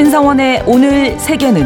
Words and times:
신성원의 0.00 0.62
오늘 0.66 1.18
세계는 1.18 1.62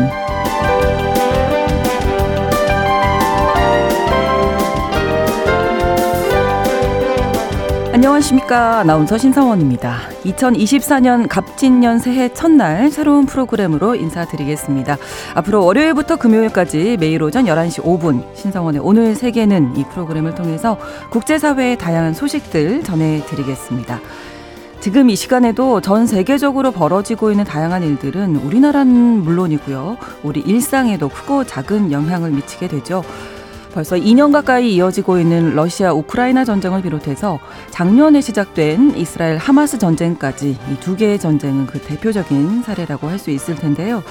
안녕하십니까. 7.92 8.80
아나운서 8.80 9.16
신성원입니다. 9.18 10.00
2024년 10.24 11.28
갑진년 11.28 12.00
새해 12.00 12.28
첫날 12.34 12.90
새로운 12.90 13.24
프로그램으로 13.24 13.94
인사드리겠습니다. 13.94 14.96
앞으로 15.36 15.64
월요일부터 15.64 16.16
금요일까지 16.16 16.96
매일 16.98 17.22
오전 17.22 17.44
11시 17.44 17.84
5분 17.84 18.34
신성원의 18.34 18.80
오늘 18.82 19.14
세계는 19.14 19.76
이 19.76 19.84
프로그램을 19.84 20.34
통해서 20.34 20.76
국제사회의 21.10 21.78
다양한 21.78 22.14
소식들 22.14 22.82
전해드리겠습니다. 22.82 24.00
지금 24.84 25.08
이 25.08 25.16
시간에도 25.16 25.80
전 25.80 26.06
세계적으로 26.06 26.70
벌어지고 26.70 27.30
있는 27.30 27.46
다양한 27.46 27.82
일들은 27.82 28.36
우리나라는 28.36 28.92
물론이고요. 29.24 29.96
우리 30.22 30.40
일상에도 30.40 31.08
크고 31.08 31.44
작은 31.44 31.90
영향을 31.90 32.30
미치게 32.32 32.68
되죠. 32.68 33.02
벌써 33.72 33.96
2년 33.96 34.30
가까이 34.30 34.74
이어지고 34.74 35.18
있는 35.20 35.54
러시아 35.54 35.94
우크라이나 35.94 36.44
전쟁을 36.44 36.82
비롯해서 36.82 37.38
작년에 37.70 38.20
시작된 38.20 38.94
이스라엘 38.98 39.38
하마스 39.38 39.78
전쟁까지 39.78 40.50
이 40.50 40.76
두 40.80 40.96
개의 40.96 41.18
전쟁은 41.18 41.66
그 41.66 41.80
대표적인 41.80 42.62
사례라고 42.62 43.08
할 43.08 43.18
수 43.18 43.30
있을 43.30 43.54
텐데요. 43.54 44.02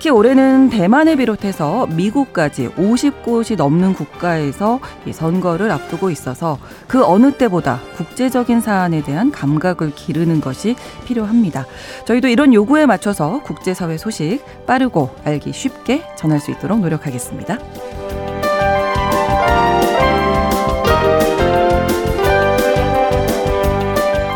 특히 0.00 0.08
올해는 0.08 0.70
대만을 0.70 1.16
비롯해서 1.16 1.86
미국까지 1.88 2.70
50곳이 2.70 3.54
넘는 3.54 3.92
국가에서 3.92 4.80
선거를 5.12 5.70
앞두고 5.70 6.08
있어서 6.08 6.56
그 6.88 7.04
어느 7.04 7.32
때보다 7.32 7.80
국제적인 7.98 8.62
사안에 8.62 9.02
대한 9.02 9.30
감각을 9.30 9.94
기르는 9.94 10.40
것이 10.40 10.74
필요합니다. 11.04 11.66
저희도 12.06 12.28
이런 12.28 12.54
요구에 12.54 12.86
맞춰서 12.86 13.42
국제사회 13.42 13.98
소식 13.98 14.40
빠르고 14.64 15.14
알기 15.22 15.52
쉽게 15.52 16.02
전할 16.16 16.40
수 16.40 16.50
있도록 16.50 16.80
노력하겠습니다. 16.80 17.58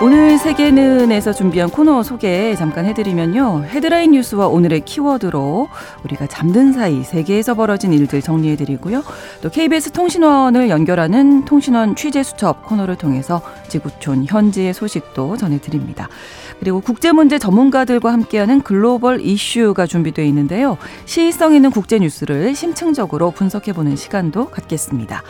오늘 0.04 0.36
세계는에서 0.36 1.32
준비한 1.32 1.70
코너 1.70 2.02
소개 2.02 2.54
잠깐 2.56 2.84
해드리면요. 2.84 3.64
헤드라인 3.64 4.10
뉴스와 4.10 4.48
오늘의 4.48 4.84
키워드로 4.84 5.68
우리가 6.04 6.26
잠든 6.26 6.74
사이 6.74 7.02
세계에서 7.02 7.54
벌어진 7.54 7.90
일들 7.94 8.20
정리해드리고요. 8.20 9.02
또 9.40 9.48
KBS 9.48 9.92
통신원을 9.92 10.68
연결하는 10.68 11.46
통신원 11.46 11.96
취재 11.96 12.22
수첩 12.22 12.66
코너를 12.66 12.96
통해서 12.96 13.40
지구촌 13.68 14.26
현지의 14.28 14.74
소식도 14.74 15.38
전해드립니다. 15.38 16.10
그리고 16.60 16.82
국제문제 16.82 17.38
전문가들과 17.38 18.12
함께하는 18.12 18.60
글로벌 18.60 19.22
이슈가 19.22 19.86
준비되어 19.86 20.26
있는데요. 20.26 20.76
시의성 21.06 21.54
있는 21.54 21.70
국제 21.70 21.98
뉴스를 21.98 22.54
심층적으로 22.54 23.30
분석해보는 23.30 23.96
시간도 23.96 24.50
갖겠습니다. 24.50 25.22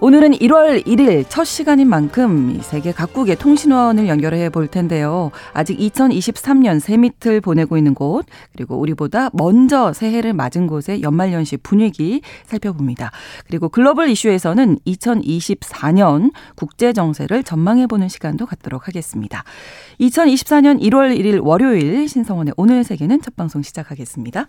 오늘은 0.00 0.30
1월 0.34 0.86
1일 0.86 1.24
첫 1.28 1.42
시간인 1.42 1.88
만큼 1.88 2.60
세계 2.62 2.92
각국의 2.92 3.34
통신원을 3.34 4.06
연결해 4.06 4.48
볼 4.48 4.68
텐데요. 4.68 5.32
아직 5.52 5.76
2023년 5.76 6.78
새밑을 6.78 7.40
보내고 7.40 7.76
있는 7.76 7.94
곳, 7.94 8.24
그리고 8.52 8.76
우리보다 8.76 9.30
먼저 9.32 9.92
새해를 9.92 10.34
맞은 10.34 10.68
곳의 10.68 11.02
연말연시 11.02 11.56
분위기 11.56 12.22
살펴봅니다. 12.46 13.10
그리고 13.48 13.68
글로벌 13.68 14.08
이슈에서는 14.10 14.78
2024년 14.86 16.30
국제 16.54 16.92
정세를 16.92 17.42
전망해 17.42 17.88
보는 17.88 18.08
시간도 18.08 18.46
갖도록 18.46 18.86
하겠습니다. 18.86 19.42
2024년 20.00 20.80
1월 20.80 21.18
1일 21.18 21.44
월요일 21.44 22.08
신성원의 22.08 22.54
오늘 22.56 22.84
세계는 22.84 23.20
첫 23.20 23.34
방송 23.34 23.62
시작하겠습니다. 23.62 24.48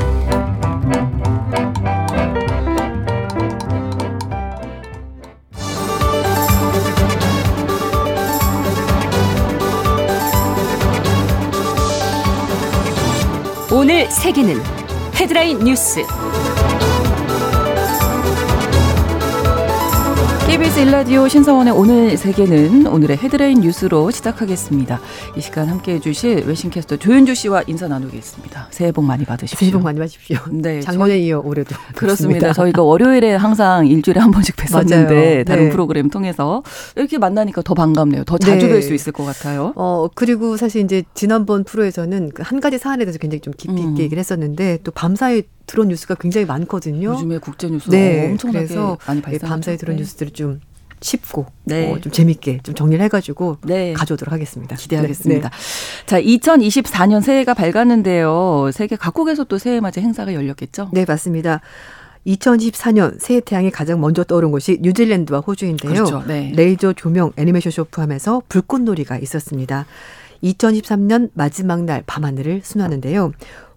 오늘 13.81 14.05
세계는 14.11 14.61
헤드라인 15.15 15.57
뉴스. 15.57 16.05
KBS 20.51 20.79
일라디오 20.79 21.29
신성원의 21.29 21.71
오늘 21.71 22.17
세계는 22.17 22.85
오늘의 22.85 23.15
헤드라인 23.15 23.61
뉴스로 23.61 24.11
시작하겠습니다. 24.11 24.99
이 25.37 25.39
시간 25.39 25.69
함께해 25.69 26.01
주실 26.01 26.43
외신캐스터 26.45 26.97
조윤주 26.97 27.35
씨와 27.35 27.63
인사 27.67 27.87
나누겠습니다. 27.87 28.67
새해 28.69 28.91
복 28.91 29.05
많이 29.05 29.23
받으십시오. 29.23 29.57
새해 29.57 29.71
복 29.71 29.81
많이 29.83 29.97
받으십시오. 29.97 30.37
네, 30.51 30.81
작년에 30.81 31.19
이어 31.19 31.39
올해도 31.39 31.73
그렇습니다. 31.95 32.51
저희가 32.51 32.83
월요일에 32.83 33.33
항상 33.35 33.87
일주일에 33.87 34.19
한 34.19 34.31
번씩 34.31 34.57
뵀었는데 34.59 35.45
다른 35.45 35.63
네. 35.63 35.69
프로그램 35.69 36.09
통해서 36.09 36.63
이렇게 36.97 37.17
만나니까 37.17 37.61
더 37.61 37.73
반갑네요. 37.73 38.25
더 38.25 38.37
자주 38.37 38.67
네. 38.67 38.77
뵐수 38.77 38.91
있을 38.91 39.13
것 39.13 39.23
같아요. 39.23 39.71
어 39.77 40.09
그리고 40.13 40.57
사실 40.57 40.83
이제 40.83 41.03
지난번 41.13 41.63
프로에서는 41.63 42.31
그한 42.31 42.59
가지 42.59 42.77
사안에 42.77 43.05
대해서 43.05 43.19
굉장히 43.19 43.39
좀 43.39 43.53
깊이 43.57 43.75
있게 43.75 43.83
음. 43.85 43.97
얘기를 43.99 44.19
했었는데 44.19 44.79
또 44.83 44.91
밤사이 44.91 45.43
들어온 45.71 45.87
뉴스가 45.87 46.15
굉장히 46.15 46.45
많거든요. 46.45 47.13
요즘에 47.13 47.37
국제 47.37 47.69
뉴스가 47.69 47.95
네, 47.95 48.29
엄청나게 48.29 48.65
그래서 48.67 48.97
많이 49.07 49.21
발생. 49.21 49.49
밤사이 49.49 49.77
들어온 49.77 49.95
네. 49.95 50.01
뉴스들을 50.01 50.33
좀 50.33 50.59
쉽고 50.99 51.45
네. 51.63 51.91
어, 51.91 51.99
좀 51.99 52.11
재밌게 52.11 52.59
좀 52.63 52.75
정리를 52.75 53.03
해가지고 53.05 53.57
네. 53.63 53.93
가져오도록 53.93 54.33
하겠습니다. 54.33 54.75
기대하겠습니다. 54.75 55.49
네. 55.49 55.55
네. 55.55 56.05
자, 56.05 56.21
2024년 56.21 57.21
새해가 57.21 57.53
밝았는데요. 57.53 58.69
세계 58.73 58.97
각국에서 58.97 59.45
또 59.45 59.57
새해 59.57 59.79
맞이 59.79 60.01
행사가 60.01 60.33
열렸겠죠? 60.33 60.89
네, 60.91 61.05
맞습니다. 61.07 61.61
2024년 62.27 63.17
새해 63.19 63.39
태양이 63.39 63.71
가장 63.71 63.99
먼저 64.01 64.23
떠오른 64.25 64.51
곳이 64.51 64.77
뉴질랜드와 64.81 65.39
호주인데요. 65.39 65.93
그렇죠. 65.93 66.23
네. 66.27 66.51
레이저 66.53 66.93
조명 66.93 67.31
애니메이션 67.37 67.71
쇼 67.71 67.85
포함해서 67.85 68.43
불꽃놀이가 68.49 69.17
있었습니다. 69.17 69.85
2023년 70.43 71.29
마지막 71.33 71.83
날 71.83 72.03
밤하늘을 72.05 72.61
수놓았는데요. 72.63 73.31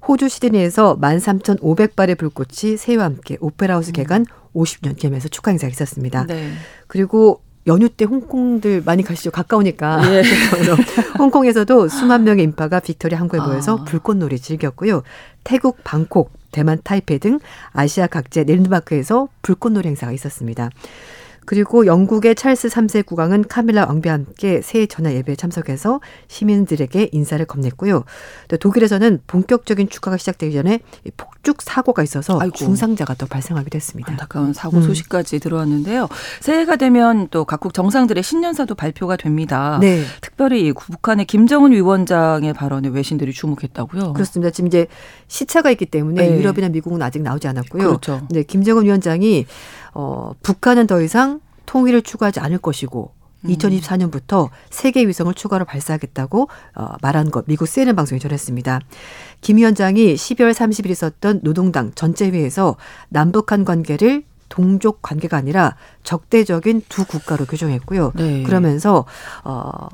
호주 0.06 0.28
시드니에서 0.28 0.98
13,500발의 1.00 2.19
불꽃이 2.19 2.76
새해와 2.76 3.04
함께 3.04 3.37
오페라하우스 3.41 3.91
음. 3.91 3.92
개관 3.92 4.26
50년 4.54 4.97
기념해서 4.97 5.28
축하 5.28 5.50
행사가 5.50 5.70
있었습니다. 5.70 6.26
네. 6.26 6.50
그리고 6.87 7.41
연휴 7.66 7.88
때 7.88 8.04
홍콩들 8.04 8.82
많이 8.84 9.03
가시죠. 9.03 9.31
가까우니까. 9.31 10.15
예. 10.15 10.22
홍콩에서도 11.18 11.89
수만 11.89 12.24
명의 12.24 12.45
인파가 12.45 12.80
빅토리아 12.80 13.18
항구에 13.18 13.41
모여서 13.41 13.78
아. 13.78 13.84
불꽃놀이 13.84 14.39
즐겼고요. 14.39 15.03
태국 15.45 15.78
방콕, 15.83 16.30
대만 16.53 16.78
타이페이 16.84 17.18
등 17.18 17.41
아시아 17.72 18.07
각지의 18.07 18.45
랜드마크에서 18.47 19.28
불꽃놀이 19.42 19.89
행사가 19.89 20.12
있었습니다. 20.12 20.71
그리고 21.45 21.87
영국의 21.87 22.35
찰스 22.35 22.69
3세 22.69 23.05
국왕은 23.07 23.45
카밀라 23.49 23.87
왕비와 23.87 24.15
함께 24.15 24.61
새해 24.63 24.87
전야 24.87 25.13
예배에 25.13 25.37
참석해서 25.37 26.01
시민들에게 26.29 27.11
인사를 27.13 27.45
건넸고요. 27.47 28.05
또 28.49 28.57
독일에서는 28.57 29.21
본격적인 29.27 29.89
축하가 29.89 30.17
시작되기 30.17 30.55
전에 30.55 30.81
폭죽 31.17 31.63
사고가 31.63 32.03
있어서 32.03 32.39
아이고. 32.41 32.57
중상자가 32.57 33.15
또 33.15 33.27
발생하기도 33.27 33.77
했습니다. 33.77 34.11
안타까운 34.13 34.53
사고 34.53 34.79
음. 34.79 34.83
소식까지 34.83 35.37
음. 35.37 35.41
들어왔는데요. 35.41 36.09
새해가 36.41 36.77
되면 36.77 37.29
또 37.31 37.45
각국 37.45 37.75
정상들의 37.75 38.23
신년사도 38.23 38.75
발표가 38.75 39.17
됩니다. 39.17 39.79
네. 39.81 40.03
특별히 40.21 40.73
북한의 40.73 41.27
김정은 41.27 41.73
위원장의 41.73 42.53
발언에 42.55 42.89
외신들이 42.89 43.33
주목했다고요. 43.33 44.13
그렇습니다. 44.15 44.51
지금 44.51 44.69
이제 44.69 44.87
시차가 45.29 45.71
있기 45.71 45.87
때문에 45.87 46.29
네. 46.29 46.39
유럽이나 46.39 46.69
미국은 46.69 47.03
아직 47.03 47.23
나오지 47.23 47.49
않았고요. 47.49 47.87
그렇죠. 47.87 48.27
네, 48.31 48.43
김정은 48.43 48.85
위원장이 48.85 49.47
어, 49.95 50.33
북한은 50.43 50.87
더 50.87 51.01
이상 51.01 51.41
통일을 51.67 52.03
추구하지 52.03 52.41
않을 52.41 52.59
것이고 52.59 53.13
음. 53.45 53.49
2024년부터 53.49 54.51
세계 54.71 55.07
위성을 55.07 55.33
추가로 55.35 55.65
발사하겠다고 55.65 56.49
어, 56.75 56.87
말한 57.03 57.31
것 57.31 57.45
미국 57.47 57.67
CNN 57.67 57.95
방송이 57.95 58.21
전했습니다. 58.21 58.81
김 59.41 59.57
위원장이 59.57 60.15
12월 60.15 60.53
30일 60.53 60.91
있었던 60.91 61.41
노동당 61.43 61.93
전체 61.95 62.29
회의에서 62.31 62.77
남북한 63.09 63.65
관계를 63.65 64.25
동족 64.49 65.03
관계가 65.03 65.37
아니라 65.37 65.77
적대적인 66.05 66.83
두 66.89 67.05
국가로 67.05 67.45
규정했고요. 67.47 68.13
네. 68.15 68.43
그러면서 68.45 69.05
어 69.43 69.89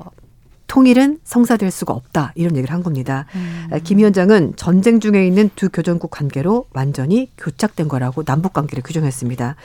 통일은 0.71 1.19
성사될 1.25 1.69
수가 1.69 1.91
없다 1.91 2.31
이런 2.35 2.55
얘기를 2.55 2.73
한 2.73 2.81
겁니다. 2.81 3.25
음. 3.35 3.67
김 3.83 3.97
위원장은 3.97 4.53
전쟁 4.55 5.01
중에 5.01 5.27
있는 5.27 5.49
두 5.57 5.67
교전국 5.67 6.11
관계로 6.11 6.67
완전히 6.71 7.29
교착된 7.37 7.89
거라고 7.89 8.23
남북 8.23 8.53
관계를 8.53 8.81
규정했습니다. 8.81 9.57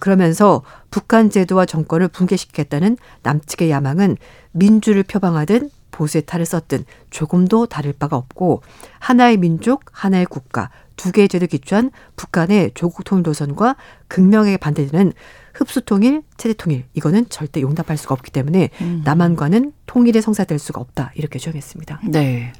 그러면서 0.00 0.62
북한 0.90 1.28
제도와 1.28 1.66
정권을 1.66 2.08
붕괴시켰다는 2.08 2.96
남측의 3.22 3.68
야망은 3.68 4.16
민주를 4.52 5.02
표방하든 5.02 5.68
보수의 5.90 6.22
탈을 6.24 6.46
썼든 6.46 6.86
조금도 7.10 7.66
다를 7.66 7.92
바가 7.92 8.16
없고 8.16 8.62
하나의 8.98 9.36
민족, 9.36 9.84
하나의 9.92 10.24
국가, 10.24 10.70
두 10.96 11.12
개의 11.12 11.28
제도 11.28 11.46
기초한 11.46 11.90
북한의 12.16 12.70
조국 12.74 13.04
통일 13.04 13.24
노선과 13.24 13.76
극명하게 14.08 14.56
반대되는 14.56 15.12
흡수 15.56 15.80
통일, 15.80 16.22
체제 16.36 16.54
통일 16.54 16.84
이거는 16.94 17.28
절대 17.28 17.60
용납할 17.60 17.96
수가 17.96 18.14
없기 18.14 18.30
때문에 18.30 18.70
음. 18.80 19.02
남한과는 19.04 19.72
통일에 19.86 20.20
성사될 20.20 20.58
수가 20.58 20.80
없다 20.80 21.12
이렇게 21.14 21.38
주장했습니다. 21.38 22.00
네. 22.08 22.52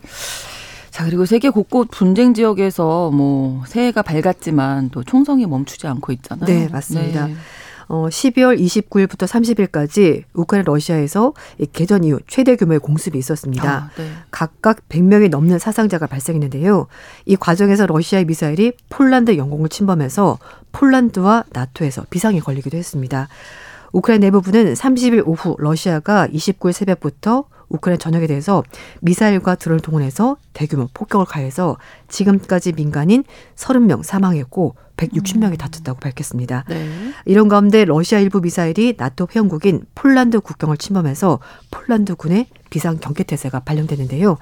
자 0.90 1.04
그리고 1.04 1.26
세계 1.26 1.50
곳곳 1.50 1.90
분쟁 1.90 2.32
지역에서 2.32 3.10
뭐 3.10 3.62
새해가 3.66 4.00
밝았지만 4.02 4.90
또 4.90 5.04
총성이 5.04 5.46
멈추지 5.46 5.86
않고 5.86 6.12
있잖아요. 6.12 6.46
네 6.46 6.68
맞습니다. 6.68 7.26
네. 7.26 7.34
어, 7.88 8.08
12월 8.08 8.58
29일부터 8.58 9.26
30일까지 9.26 10.24
우크라이나 10.34 10.64
러시아에서 10.66 11.32
개전 11.72 12.04
이후 12.04 12.18
최대 12.26 12.56
규모의 12.56 12.80
공습이 12.80 13.16
있었습니다. 13.18 13.70
아, 13.70 13.90
네. 13.96 14.10
각각 14.30 14.88
100명이 14.88 15.30
넘는 15.30 15.58
사상자가 15.58 16.06
발생했는데요. 16.06 16.86
이 17.26 17.36
과정에서 17.36 17.86
러시아의 17.86 18.24
미사일이 18.24 18.72
폴란드 18.88 19.36
영공을 19.36 19.68
침범해서 19.68 20.38
폴란드와 20.72 21.44
나토에서 21.50 22.06
비상이 22.10 22.40
걸리기도 22.40 22.76
했습니다. 22.76 23.28
우크라이나 23.92 24.26
내부부는 24.26 24.74
30일 24.74 25.22
오후 25.26 25.56
러시아가 25.58 26.26
29일 26.28 26.72
새벽부터 26.72 27.44
우크라이나 27.68 27.98
전역에 27.98 28.26
대해서 28.26 28.62
미사일과 29.00 29.54
드론을 29.54 29.80
동원해서 29.80 30.36
대규모 30.52 30.88
폭격을 30.92 31.26
가해서 31.26 31.76
지금까지 32.08 32.72
민간인 32.72 33.24
30명 33.56 34.02
사망했고 34.02 34.74
160명이 34.96 35.52
음. 35.52 35.56
다쳤다고 35.56 35.98
밝혔습니다. 36.00 36.64
네. 36.68 36.88
이런 37.24 37.48
가운데 37.48 37.84
러시아 37.84 38.18
일부 38.18 38.40
미사일이 38.40 38.94
나토 38.96 39.28
회원국인 39.34 39.84
폴란드 39.94 40.40
국경을 40.40 40.76
침범해서 40.76 41.38
폴란드 41.70 42.14
군의 42.14 42.46
비상 42.70 42.98
경계 42.98 43.22
태세가 43.24 43.60
발령됐는데요. 43.60 44.38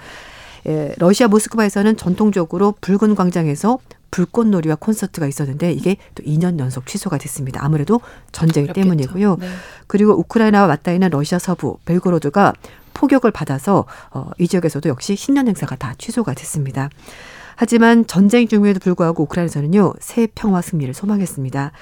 에, 0.66 0.94
러시아 0.98 1.28
모스크바에서는 1.28 1.96
전통적으로 1.96 2.74
붉은 2.80 3.14
광장에서 3.14 3.78
불꽃놀이와 4.10 4.76
콘서트가 4.76 5.26
있었는데 5.26 5.72
이게 5.72 5.96
또 6.14 6.22
2년 6.22 6.58
연속 6.60 6.86
취소가 6.86 7.18
됐습니다. 7.18 7.64
아무래도 7.64 8.00
전쟁 8.30 8.64
그렇겠죠. 8.64 8.84
때문이고요. 8.84 9.36
네. 9.40 9.48
그리고 9.88 10.12
우크라이나와 10.12 10.68
맞닿아 10.68 10.92
있는 10.92 11.10
러시아 11.10 11.40
서부 11.40 11.78
벨고로드가 11.84 12.52
포격을 12.94 13.32
받아서 13.32 13.86
어, 14.12 14.30
이 14.38 14.46
지역에서도 14.46 14.88
역시 14.88 15.16
신년 15.16 15.48
행사가 15.48 15.74
다 15.74 15.94
취소가 15.98 16.32
됐습니다. 16.34 16.90
하지만 17.56 18.06
전쟁 18.06 18.48
중에도 18.48 18.80
불구하고 18.80 19.24
우크라이나에서는요 19.24 19.94
새 20.00 20.28
평화 20.34 20.60
승리를 20.60 20.92
소망했습니다. 20.94 21.72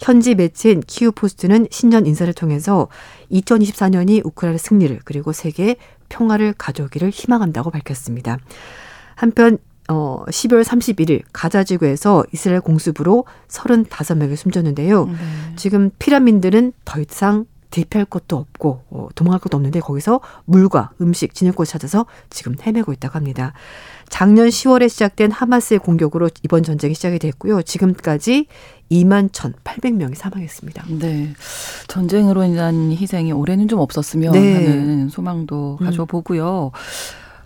현지 0.00 0.34
매체인 0.34 0.80
키우 0.86 1.12
포스트는 1.12 1.68
신년 1.70 2.06
인사를 2.06 2.32
통해서 2.34 2.88
2024년이 3.30 4.24
우크라이나 4.24 4.58
승리를 4.58 5.00
그리고 5.04 5.32
세계 5.32 5.76
평화를 6.08 6.54
가져오기를 6.56 7.10
희망한다고 7.10 7.70
밝혔습니다. 7.70 8.38
한편 9.14 9.58
어, 9.88 10.24
12월 10.26 10.64
31일 10.64 11.22
가자 11.32 11.64
지구에서 11.64 12.24
이스라엘 12.32 12.60
공습으로 12.60 13.24
35명이 13.48 14.36
숨졌는데요. 14.36 15.06
네. 15.06 15.14
지금 15.56 15.90
피란민들은 15.98 16.72
더 16.84 17.00
이상 17.00 17.46
대피할 17.70 18.04
곳도 18.04 18.36
없고 18.36 18.84
어, 18.90 19.08
도망갈 19.14 19.40
곳도 19.40 19.56
없는데 19.56 19.80
거기서 19.80 20.20
물과 20.44 20.90
음식, 21.00 21.34
지낼 21.34 21.52
곳을 21.52 21.72
찾아서 21.72 22.06
지금 22.30 22.54
헤매고 22.64 22.92
있다고 22.92 23.16
합니다. 23.16 23.54
작년 24.12 24.48
10월에 24.48 24.90
시작된 24.90 25.30
하마스의 25.30 25.80
공격으로 25.80 26.28
이번 26.44 26.62
전쟁이 26.62 26.92
시작이 26.92 27.18
됐고요. 27.18 27.62
지금까지 27.62 28.46
2만 28.90 29.30
1,800명이 29.30 30.14
사망했습니다. 30.14 30.84
네. 31.00 31.30
전쟁으로 31.88 32.44
인한 32.44 32.92
희생이 32.92 33.32
올해는 33.32 33.68
좀 33.68 33.78
없었으면 33.80 34.32
네. 34.34 34.54
하는 34.54 35.08
소망도 35.08 35.78
음. 35.80 35.86
가져보고요. 35.86 36.72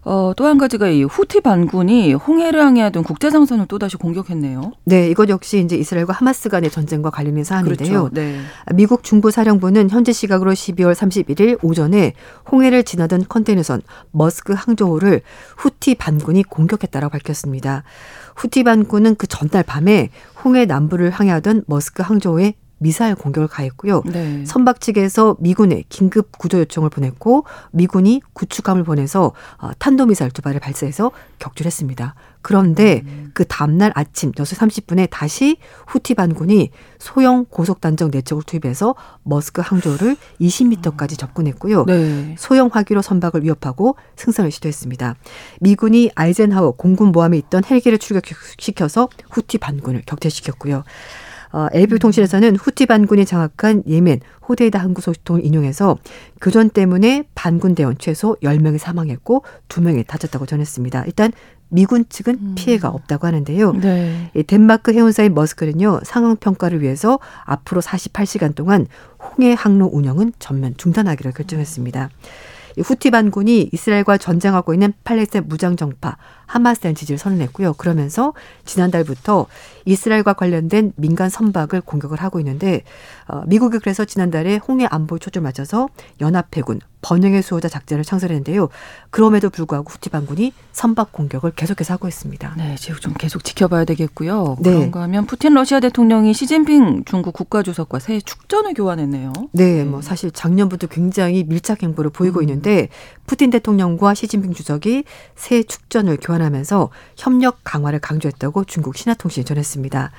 어, 0.08 0.32
또 0.36 0.46
한 0.46 0.56
가지가 0.56 0.86
이 0.86 1.02
후티 1.02 1.40
반군이 1.40 2.14
홍해를 2.14 2.60
향해하던 2.60 3.02
국제상선을 3.02 3.66
또다시 3.66 3.96
공격했네요. 3.96 4.72
네, 4.84 5.10
이것 5.10 5.28
역시 5.28 5.58
이제 5.58 5.74
이스라엘과 5.76 6.12
하마스 6.12 6.48
간의 6.48 6.70
전쟁과 6.70 7.10
관련된 7.10 7.42
사안인데요. 7.42 7.76
그렇죠. 7.76 8.10
네. 8.12 8.38
미국 8.72 9.02
중부사령부는 9.02 9.90
현재 9.90 10.12
시각으로 10.12 10.52
12월 10.52 10.94
31일 10.94 11.58
오전에 11.60 12.12
홍해를 12.52 12.84
지나던 12.84 13.24
컨테이너선 13.28 13.82
머스크 14.12 14.52
항저우를 14.52 15.22
후티 15.56 15.96
반군이 15.96 16.44
공격했다라고 16.44 17.10
밝혔습니다. 17.10 17.82
후티 18.36 18.62
반군은 18.62 19.16
그 19.16 19.26
전날 19.26 19.64
밤에 19.64 20.10
홍해 20.44 20.66
남부를 20.66 21.10
항해하던 21.10 21.64
머스크 21.66 22.04
항저우에 22.04 22.54
미사일 22.78 23.14
공격을 23.14 23.48
가했고요. 23.48 24.02
네. 24.06 24.44
선박 24.44 24.80
측에서 24.80 25.36
미군에 25.40 25.84
긴급 25.88 26.36
구조 26.36 26.58
요청을 26.60 26.90
보냈고 26.90 27.44
미군이 27.70 28.20
구축함을 28.34 28.84
보내서 28.84 29.32
어, 29.58 29.70
탄도미사일 29.78 30.30
두 30.30 30.42
발을 30.42 30.60
발사해서 30.60 31.10
격출했습니다. 31.38 32.14
그런데 32.42 33.02
음. 33.06 33.30
그 33.34 33.44
다음날 33.44 33.90
아침 33.96 34.30
6시 34.30 34.56
30분에 34.56 35.08
다시 35.10 35.56
후티 35.88 36.14
반군이 36.14 36.70
소형 36.98 37.44
고속단정 37.46 38.10
내척을 38.12 38.44
투입해서 38.44 38.94
머스크 39.24 39.62
항저우를 39.64 40.16
20m까지 40.40 41.18
접근했고요. 41.18 41.86
네. 41.86 42.36
소형 42.38 42.70
화기로 42.72 43.02
선박을 43.02 43.42
위협하고 43.42 43.96
승선을 44.14 44.52
시도했습니다. 44.52 45.16
미군이 45.60 46.10
아이젠하워 46.14 46.72
공군 46.72 47.10
모함에 47.10 47.36
있던 47.38 47.64
헬기를 47.68 47.98
출격시켜서 47.98 49.08
후티 49.30 49.58
반군을 49.58 50.02
격퇴시켰고요. 50.06 50.84
어, 51.56 51.68
AFP 51.74 51.98
통신에서는 51.98 52.56
후티 52.56 52.84
반군이 52.84 53.24
장악한 53.24 53.84
예멘 53.86 54.20
호데이다 54.46 54.78
항구 54.78 55.00
소식통을 55.00 55.42
인용해서 55.42 55.96
교전 56.38 56.68
때문에 56.68 57.24
반군 57.34 57.74
대원 57.74 57.96
최소 57.98 58.36
10명이 58.42 58.76
사망했고 58.76 59.42
2명이 59.70 60.06
다쳤다고 60.06 60.44
전했습니다. 60.44 61.04
일단 61.06 61.32
미군 61.68 62.04
측은 62.10 62.34
음. 62.34 62.54
피해가 62.58 62.90
없다고 62.90 63.26
하는데요. 63.26 63.72
네. 63.72 64.30
덴마크 64.46 64.92
해운사인 64.92 65.32
머스크는요 65.32 66.00
상황 66.04 66.36
평가를 66.36 66.82
위해서 66.82 67.18
앞으로 67.44 67.80
48시간 67.80 68.54
동안 68.54 68.86
홍해 69.18 69.54
항로 69.58 69.86
운영은 69.90 70.34
전면 70.38 70.74
중단하기로 70.76 71.30
결정했습니다. 71.30 72.04
음. 72.04 72.55
후티 72.82 73.10
반군이 73.10 73.70
이스라엘과 73.72 74.18
전쟁하고 74.18 74.74
있는 74.74 74.92
팔레스타인 75.04 75.44
무장 75.48 75.76
정파 75.76 76.16
하마스에 76.46 76.94
지지를 76.94 77.18
선언했고요. 77.18 77.74
그러면서 77.74 78.32
지난달부터 78.64 79.46
이스라엘과 79.84 80.34
관련된 80.34 80.92
민간 80.96 81.28
선박을 81.28 81.80
공격을 81.80 82.20
하고 82.20 82.38
있는데 82.40 82.82
어, 83.28 83.42
미국이 83.46 83.78
그래서 83.78 84.04
지난달에 84.04 84.56
홍해 84.56 84.86
안보 84.90 85.18
초점을 85.18 85.44
맞춰서 85.44 85.88
연합해군 86.20 86.80
번영의 87.02 87.42
수호자 87.42 87.68
작전을 87.68 88.02
창설했는데요. 88.02 88.68
그럼에도 89.10 89.48
불구하고 89.48 89.88
후티 89.88 90.10
반군이 90.10 90.52
선박 90.72 91.12
공격을 91.12 91.52
계속해서 91.52 91.94
하고 91.94 92.08
있습니다. 92.08 92.54
네, 92.56 92.74
지금 92.76 92.98
좀 92.98 93.14
계속 93.14 93.44
지켜봐야 93.44 93.84
되겠고요. 93.84 94.56
네. 94.60 94.70
그런가 94.70 95.02
하면 95.02 95.26
푸틴 95.26 95.54
러시아 95.54 95.78
대통령이 95.78 96.34
시진핑 96.34 97.04
중국 97.04 97.32
국가주석과 97.34 98.00
새해 98.00 98.20
축전을 98.20 98.74
교환했네요. 98.74 99.32
네, 99.52 99.84
뭐 99.84 100.02
사실 100.02 100.32
작년부터 100.32 100.88
굉장히 100.88 101.44
밀착 101.44 101.84
행보를 101.84 102.10
보이고 102.10 102.40
음. 102.40 102.44
있는데 102.66 102.88
푸틴 103.26 103.50
대통령과 103.50 104.14
시진핑 104.14 104.52
주석이 104.52 105.04
새해 105.36 105.62
축전을 105.62 106.18
교환하면서 106.20 106.90
협력 107.16 107.60
강화를 107.62 108.00
강조했다고 108.00 108.64
중국 108.64 108.96
신화통신이 108.96 109.44
전했습니다. 109.44 110.10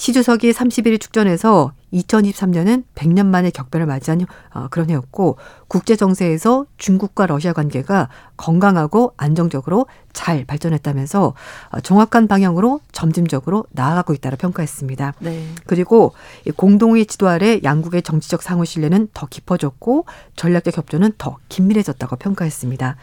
시 0.00 0.14
주석이 0.14 0.52
31일 0.52 0.98
축전에서 0.98 1.72
2023년은 1.92 2.84
100년 2.94 3.26
만에 3.26 3.50
격변을 3.50 3.84
맞이한 3.84 4.24
어, 4.54 4.68
그런 4.70 4.88
해였고 4.88 5.36
국제 5.68 5.94
정세에서 5.94 6.64
중국과 6.78 7.26
러시아 7.26 7.52
관계가 7.52 8.08
건강하고 8.38 9.12
안정적으로 9.18 9.84
잘 10.14 10.46
발전했다면서 10.46 11.34
어, 11.68 11.80
정확한 11.80 12.28
방향으로 12.28 12.80
점진적으로 12.92 13.66
나아가고 13.72 14.14
있다고 14.14 14.36
평가했습니다. 14.36 15.16
네. 15.18 15.44
그리고 15.66 16.14
공동의 16.56 17.04
지도 17.04 17.28
아래 17.28 17.60
양국의 17.62 18.00
정치적 18.00 18.40
상호 18.40 18.64
신뢰는 18.64 19.08
더 19.12 19.26
깊어졌고 19.26 20.06
전략적 20.34 20.78
협조는 20.78 21.12
더 21.18 21.36
긴밀해졌다고 21.50 22.16
평가했습니다. 22.16 22.96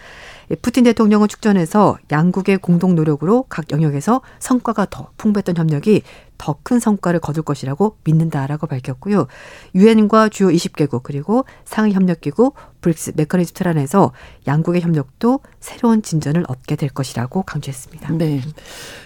푸틴 0.62 0.84
대통령은 0.84 1.28
축전에서 1.28 1.98
양국의 2.12 2.60
공동 2.60 2.96
노력으로 2.96 3.46
각 3.50 3.72
영역에서 3.72 4.22
성과가 4.40 4.88
더 4.90 5.12
풍부했던 5.18 5.58
협력이 5.58 6.04
더 6.38 6.58
큰 6.64 6.80
성과를 6.80 7.22
거둘 7.22 7.44
것이라고 7.44 7.98
믿는다라고. 8.04 8.68
밝혔고요. 8.68 9.28
유엔과 9.76 10.30
주요 10.30 10.50
20개국 10.50 11.04
그리고 11.04 11.46
상위 11.64 11.94
협력기구 11.94 12.52
브릭스 12.82 13.14
메커니즘 13.16 13.54
틀 13.54 13.68
안에서 13.70 14.12
양국의 14.48 14.82
협력도 14.82 15.40
새로운 15.60 16.02
진전을 16.02 16.44
얻게 16.50 16.76
될 16.76 16.90
것이라고 16.90 17.44
강조했습니다. 17.44 18.14
네. 18.14 18.42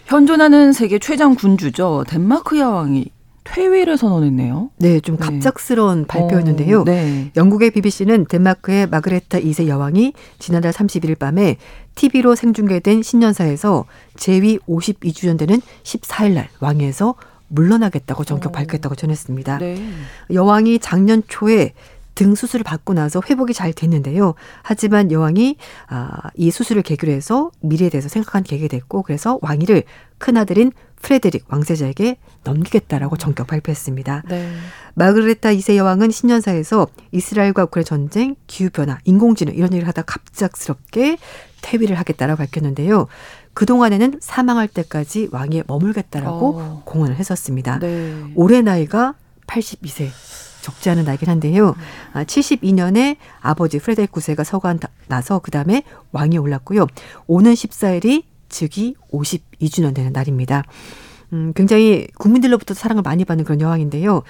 현존하는 0.06 0.74
세계 0.74 0.98
최장 0.98 1.36
군주죠. 1.36 2.06
덴마크 2.08 2.58
여왕이 2.58 3.12
퇴위를 3.44 3.98
선언했네요. 3.98 4.70
네, 4.78 5.00
좀 5.00 5.18
네. 5.18 5.26
갑작스러운 5.26 6.02
네. 6.02 6.08
발표였는데요. 6.08 6.82
오, 6.82 6.84
네. 6.84 7.32
영국의 7.36 7.72
BBC는 7.72 8.26
덴마크의 8.26 8.88
마그레테 8.88 9.40
2세 9.40 9.68
여왕이 9.68 10.14
지난달 10.40 10.72
31일 10.72 11.18
밤에 11.18 11.58
TV로 11.96 12.36
생중계된 12.36 13.02
신년사에서 13.02 13.86
재위 14.16 14.58
52주년 14.60 15.38
되는 15.38 15.62
14일 15.84 16.34
날 16.34 16.50
왕위에서 16.60 17.16
물러나겠다고 17.48 18.24
전격 18.24 18.54
발표했다고 18.54 18.96
전했습니다. 18.96 19.58
네. 19.58 19.84
여왕이 20.32 20.80
작년 20.80 21.22
초에 21.28 21.74
등 22.16 22.36
수술을 22.36 22.64
받고 22.64 22.94
나서 22.94 23.22
회복이 23.28 23.54
잘 23.54 23.74
됐는데요. 23.74 24.36
하지만 24.64 25.12
여왕이 25.12 25.56
아, 25.88 26.30
이 26.36 26.52
수술을 26.52 26.82
계기로 26.82 27.12
해서 27.12 27.52
미래에 27.62 27.90
대해서 27.90 28.10
생각한 28.10 28.44
계획이 28.44 28.68
됐고 28.68 29.02
그래서 29.04 29.40
왕위를 29.42 29.84
큰아들인 30.18 30.72
프레드릭 31.02 31.46
왕세자에게 31.50 32.18
넘기겠다라고 32.44 33.18
전격 33.18 33.48
발표했습니다. 33.48 34.24
네. 34.28 34.52
마그레타 34.96 35.50
2세 35.50 35.76
여왕은 35.76 36.12
신년사에서 36.12 36.88
이스라엘과 37.12 37.64
우크라이나 37.64 37.86
전쟁, 37.86 38.36
기후변화, 38.48 39.00
인공지능 39.06 39.54
이런 39.56 39.74
일을 39.74 39.88
하다 39.88 40.04
갑작스럽게 40.04 41.18
퇴위를 41.62 41.98
하겠다라고 41.98 42.38
밝혔는데요. 42.38 43.08
그동안에는 43.54 44.20
사망할 44.22 44.68
때까지 44.68 45.30
왕위에 45.32 45.64
머물겠다라고 45.68 46.60
어. 46.60 46.82
공언을 46.86 47.16
했었습니다. 47.16 47.80
네. 47.80 48.32
올해 48.36 48.62
나이가 48.62 49.16
82세. 49.48 50.10
적지 50.62 50.92
않은 50.92 51.06
나이긴 51.06 51.28
한데요. 51.28 51.76
72년에 52.14 53.18
아, 53.42 53.50
아버지 53.50 53.80
프레데릭 53.80 54.12
9세가 54.12 54.44
서거하고 54.44 54.80
나서 55.08 55.40
그 55.40 55.50
다음에 55.52 55.84
왕위에 56.12 56.38
올랐고요. 56.38 56.86
오는 57.28 57.52
14일이 57.52 58.24
즉위 58.52 58.96
52주년 59.12 59.96
되는 59.96 60.14
날입니다. 60.14 60.64
음, 61.34 61.54
굉장히 61.56 62.08
국민들로부터 62.20 62.74
사랑을 62.74 63.02
많이 63.04 63.24
받는 63.26 63.46
그런 63.46 63.62
여왕인데요. 63.62 64.22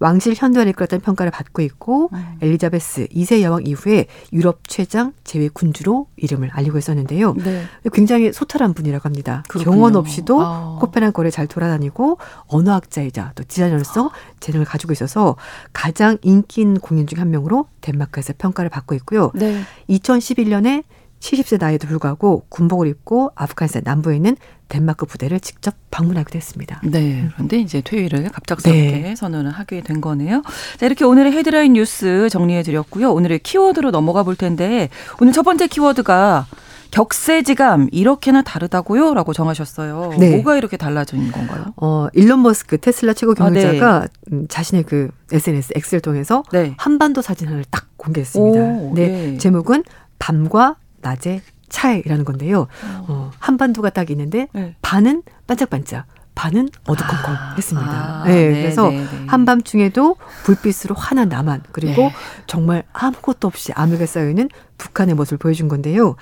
왕실 0.00 0.32
현대화를 0.36 0.70
이끌었다는 0.70 1.02
평가를 1.02 1.32
받고 1.32 1.60
있고 1.62 2.10
음. 2.12 2.38
엘리자베스 2.40 3.08
2세 3.08 3.42
여왕 3.42 3.66
이후에 3.66 4.06
유럽 4.32 4.60
최장 4.68 5.12
재위 5.24 5.48
군주로 5.48 6.06
이름을 6.16 6.50
알리고 6.52 6.78
있었는데요. 6.78 7.34
네. 7.34 7.64
굉장히 7.92 8.32
소탈한 8.32 8.74
분이라고 8.74 9.02
합니다. 9.04 9.42
그렇군요. 9.48 9.72
경호원 9.74 9.96
없이도 9.96 10.40
아. 10.40 10.78
코펜하겐 10.80 11.12
거리에 11.12 11.30
잘 11.32 11.48
돌아다니고 11.48 12.18
언어학자이자 12.46 13.32
또 13.34 13.42
디자이너로서 13.48 14.10
재능을 14.38 14.64
가지고 14.66 14.92
있어서 14.92 15.34
가장 15.72 16.16
인기 16.22 16.60
있는 16.60 16.80
공인 16.80 17.06
중 17.08 17.18
한 17.18 17.30
명으로 17.32 17.66
덴마크에서 17.80 18.32
평가를 18.38 18.70
받고 18.70 18.94
있고요. 18.94 19.32
네. 19.34 19.62
2011년에 19.90 20.84
70세 21.20 21.60
나이에도 21.60 21.88
불구하고 21.88 22.44
군복을 22.48 22.86
입고 22.88 23.32
아프가니스탄 23.34 23.82
남부에 23.84 24.16
있는 24.16 24.36
덴마크 24.68 25.06
부대를 25.06 25.40
직접 25.40 25.74
방문하기도 25.90 26.36
했습니다. 26.36 26.80
네. 26.84 27.28
그런데 27.34 27.58
이제 27.58 27.80
퇴위를 27.80 28.28
갑작스럽게 28.28 29.00
네. 29.00 29.16
선언을 29.16 29.50
하게 29.50 29.80
된 29.82 30.00
거네요. 30.00 30.42
자, 30.78 30.86
이렇게 30.86 31.04
오늘의 31.04 31.32
헤드라인 31.32 31.72
뉴스 31.72 32.28
정리해 32.30 32.62
드렸고요. 32.62 33.12
오늘의 33.12 33.40
키워드로 33.40 33.90
넘어가 33.90 34.22
볼 34.22 34.36
텐데 34.36 34.90
오늘 35.20 35.32
첫 35.32 35.42
번째 35.42 35.66
키워드가 35.66 36.46
격세지감 36.90 37.88
이렇게나 37.92 38.42
다르다고요? 38.42 39.14
라고 39.14 39.32
정하셨어요. 39.32 40.14
네. 40.18 40.36
뭐가 40.36 40.56
이렇게 40.56 40.76
달라진 40.76 41.30
건가요? 41.32 41.66
어, 41.76 42.08
일론 42.14 42.42
머스크 42.42 42.78
테슬라 42.78 43.12
최고 43.12 43.34
경영자가 43.34 43.96
아, 43.96 44.00
네. 44.00 44.08
음, 44.32 44.46
자신의 44.48 44.84
그 44.84 45.10
SNS 45.30 45.74
X를 45.76 46.00
통해서 46.00 46.42
네. 46.52 46.74
한반도 46.78 47.20
사진을 47.20 47.64
딱 47.70 47.86
공개했습니다. 47.96 48.60
오, 48.60 48.92
네. 48.94 49.08
네. 49.08 49.38
제목은 49.38 49.84
밤과 50.18 50.76
낮의 51.00 51.40
차이라는 51.68 52.24
건데요. 52.24 52.60
어, 52.60 53.04
어 53.08 53.30
한반도가 53.38 53.90
딱 53.90 54.10
있는데 54.10 54.48
네. 54.52 54.74
반은 54.82 55.22
반짝반짝, 55.46 56.06
반은 56.34 56.68
어두컴컴했습니다. 56.86 57.90
아, 57.90 58.24
네, 58.24 58.48
네, 58.48 58.62
그래서 58.62 58.88
네, 58.88 58.98
네. 58.98 59.26
한밤중에도 59.26 60.16
불빛으로 60.44 60.94
환한 60.94 61.28
남한 61.28 61.64
그리고 61.72 62.02
네. 62.02 62.12
정말 62.46 62.84
아무것도 62.92 63.48
없이 63.48 63.72
암흑에 63.74 64.06
쌓여 64.06 64.28
있는 64.28 64.48
북한의 64.78 65.14
모습을 65.14 65.38
보여준 65.38 65.68
건데요. 65.68 66.16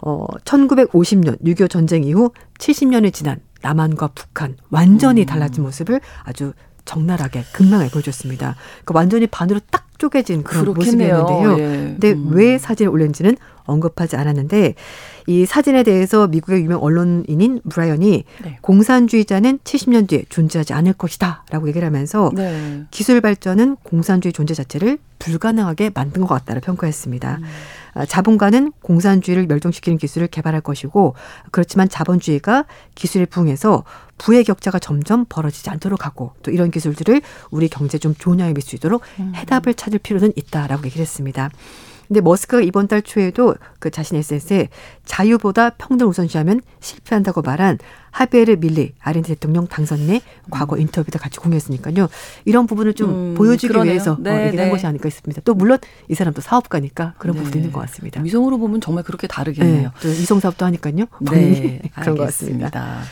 어, 0.00 0.26
1950년 0.44 1.40
6.25 1.42 1.70
전쟁 1.70 2.04
이후 2.04 2.32
70년이 2.58 3.12
지난 3.12 3.40
남한과 3.60 4.08
북한 4.14 4.56
완전히 4.70 5.22
음. 5.22 5.26
달라진 5.26 5.64
모습을 5.64 6.00
아주 6.24 6.54
적나라하게 6.84 7.44
극명하게 7.52 7.90
보여줬습니다. 7.90 8.56
그 8.86 8.94
완전히 8.94 9.26
반으로 9.26 9.60
딱 9.70 9.87
쪼개진 9.98 10.44
그런 10.44 10.64
그렇겠네요. 10.64 11.18
모습이었는데요. 11.18 11.64
예. 11.64 11.76
근데 11.98 12.12
음. 12.12 12.30
왜 12.30 12.58
사진을 12.58 12.90
올렸는지는 12.90 13.36
언급하지 13.64 14.16
않았는데 14.16 14.74
이 15.26 15.44
사진에 15.44 15.82
대해서 15.82 16.26
미국의 16.26 16.62
유명 16.62 16.82
언론인인 16.82 17.60
브라이언이 17.68 18.24
네. 18.42 18.58
공산주의자는 18.62 19.58
70년 19.58 20.08
뒤에 20.08 20.24
존재하지 20.30 20.72
않을 20.72 20.94
것이다라고 20.94 21.68
얘기를 21.68 21.84
하면서 21.86 22.30
네. 22.34 22.84
기술 22.90 23.20
발전은 23.20 23.76
공산주의 23.82 24.32
존재 24.32 24.54
자체를 24.54 24.98
불가능하게 25.18 25.90
만든 25.94 26.22
것 26.22 26.28
같다를 26.28 26.62
평가했습니다. 26.62 27.38
음. 27.40 27.44
아, 27.98 28.06
자본가는 28.06 28.72
공산주의를 28.80 29.46
멸종시키는 29.48 29.98
기술을 29.98 30.28
개발할 30.28 30.60
것이고 30.60 31.14
그렇지만 31.50 31.88
자본주의가 31.88 32.64
기술에 32.94 33.26
부응해서 33.26 33.84
부의 34.18 34.44
격차가 34.44 34.78
점점 34.78 35.24
벌어지지 35.28 35.68
않도록 35.70 36.06
하고 36.06 36.32
또 36.42 36.52
이런 36.52 36.70
기술들을 36.70 37.20
우리 37.50 37.68
경제 37.68 37.98
좀 37.98 38.14
좋은 38.14 38.38
있도록 38.76 39.02
음. 39.18 39.32
해답을 39.34 39.74
찾을 39.74 39.98
필요는 39.98 40.32
있다라고 40.36 40.84
얘기를 40.86 41.02
했습니다. 41.02 41.50
근데 42.08 42.22
머스크가 42.22 42.62
이번 42.62 42.88
달 42.88 43.02
초에도 43.02 43.54
그 43.78 43.90
자신 43.90 44.16
SNS에 44.16 44.68
자유보다 45.04 45.70
평등 45.70 46.08
우선시하면 46.08 46.62
실패한다고 46.80 47.42
말한 47.42 47.78
하베르 48.10 48.56
밀리 48.56 48.94
아르헨티나 49.00 49.34
대통령 49.34 49.66
당선인의 49.68 50.22
과거 50.50 50.76
음. 50.76 50.80
인터뷰도 50.80 51.18
같이 51.18 51.38
공유했으니까요. 51.38 52.08
이런 52.46 52.66
부분을 52.66 52.94
좀 52.94 53.10
음, 53.10 53.34
보여주기 53.34 53.68
그러네요. 53.68 53.92
위해서 53.92 54.12
어, 54.12 54.18
네, 54.18 54.30
어, 54.30 54.46
얘기를 54.46 54.60
한 54.60 54.68
네. 54.68 54.70
것이 54.70 54.86
아닐까 54.86 55.10
싶습니다. 55.10 55.42
또 55.44 55.54
물론 55.54 55.78
이 56.08 56.14
사람도 56.14 56.40
사업가니까 56.40 57.14
그런 57.18 57.34
네. 57.34 57.38
부분도 57.40 57.58
있는 57.58 57.72
것 57.72 57.80
같습니다. 57.80 58.22
위성으로 58.22 58.58
보면 58.58 58.80
정말 58.80 59.04
그렇게 59.04 59.26
다르겠네요. 59.26 59.90
네, 59.90 60.00
또 60.00 60.08
이성 60.08 60.40
사업도 60.40 60.64
하니까요. 60.64 61.04
네, 61.30 61.80
그런 61.94 62.16
것 62.16 62.24
같습니다. 62.24 63.02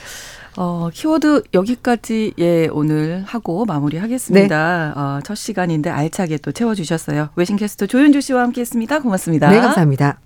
어, 0.56 0.88
키워드 0.92 1.44
여기까지 1.54 2.32
예, 2.38 2.68
오늘 2.68 3.22
하고 3.26 3.64
마무리하겠습니다. 3.66 4.92
네. 4.94 5.00
어, 5.00 5.20
첫 5.22 5.34
시간인데 5.34 5.90
알차게 5.90 6.38
또 6.38 6.52
채워주셨어요. 6.52 7.30
외신 7.36 7.56
캐스터 7.56 7.86
조윤주 7.86 8.20
씨와 8.22 8.42
함께 8.42 8.62
했습니다. 8.62 9.00
고맙습니다. 9.00 9.50
네, 9.50 9.60
감사합니다. 9.60 10.18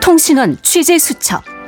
통신원 0.00 0.58
취재 0.62 0.98
수첩 0.98 1.59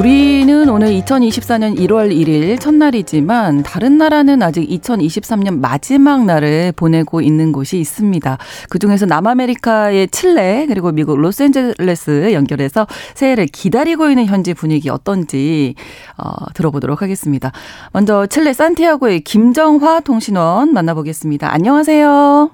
우리는 0.00 0.66
오늘 0.70 0.88
2024년 0.92 1.76
1월 1.76 2.10
1일 2.10 2.58
첫날이지만 2.58 3.62
다른 3.62 3.98
나라는 3.98 4.42
아직 4.42 4.66
2023년 4.66 5.60
마지막 5.60 6.24
날을 6.24 6.72
보내고 6.74 7.20
있는 7.20 7.52
곳이 7.52 7.78
있습니다. 7.78 8.38
그중에서 8.70 9.04
남아메리카의 9.04 10.08
칠레 10.08 10.64
그리고 10.68 10.90
미국 10.90 11.18
로스앤젤레스 11.18 12.32
연결해서 12.32 12.86
새해를 13.12 13.44
기다리고 13.44 14.08
있는 14.08 14.24
현지 14.24 14.54
분위기 14.54 14.88
어떤지 14.88 15.74
어, 16.16 16.46
들어보도록 16.54 17.02
하겠습니다. 17.02 17.52
먼저 17.92 18.26
칠레 18.26 18.54
산티아고의 18.54 19.20
김정화 19.20 20.00
통신원 20.00 20.72
만나보겠습니다. 20.72 21.52
안녕하세요. 21.52 22.50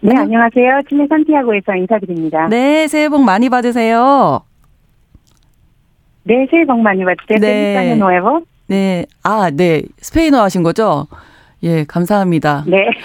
네, 0.00 0.16
안녕하세요. 0.18 0.80
칠레 0.86 1.06
산티아고에서 1.08 1.76
인사드립니다. 1.76 2.48
네, 2.48 2.86
새해 2.88 3.08
복 3.08 3.22
많이 3.24 3.48
받으세요. 3.48 4.42
네, 6.24 6.46
새해 6.50 6.64
복 6.64 6.80
많이 6.80 7.04
받으세요. 7.04 7.38
네. 7.40 7.74
네. 8.68 9.06
아, 9.22 9.50
네. 9.52 9.82
스페인어 10.00 10.40
하신 10.42 10.62
거죠? 10.62 11.06
예, 11.64 11.84
감사합니다. 11.84 12.64
네. 12.66 12.78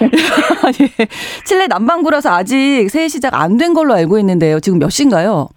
예. 0.80 1.06
칠레 1.44 1.66
남반구라서 1.68 2.30
아직 2.30 2.88
새해 2.90 3.08
시작 3.08 3.34
안 3.34 3.56
된 3.56 3.74
걸로 3.74 3.94
알고 3.94 4.18
있는데요. 4.18 4.60
지금 4.60 4.78
몇 4.78 4.90
시인가요? 4.90 5.48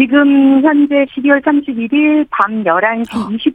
지금 0.00 0.62
현재 0.62 1.04
12월 1.04 1.44
31일 1.44 2.26
밤 2.30 2.64
11시 2.64 3.04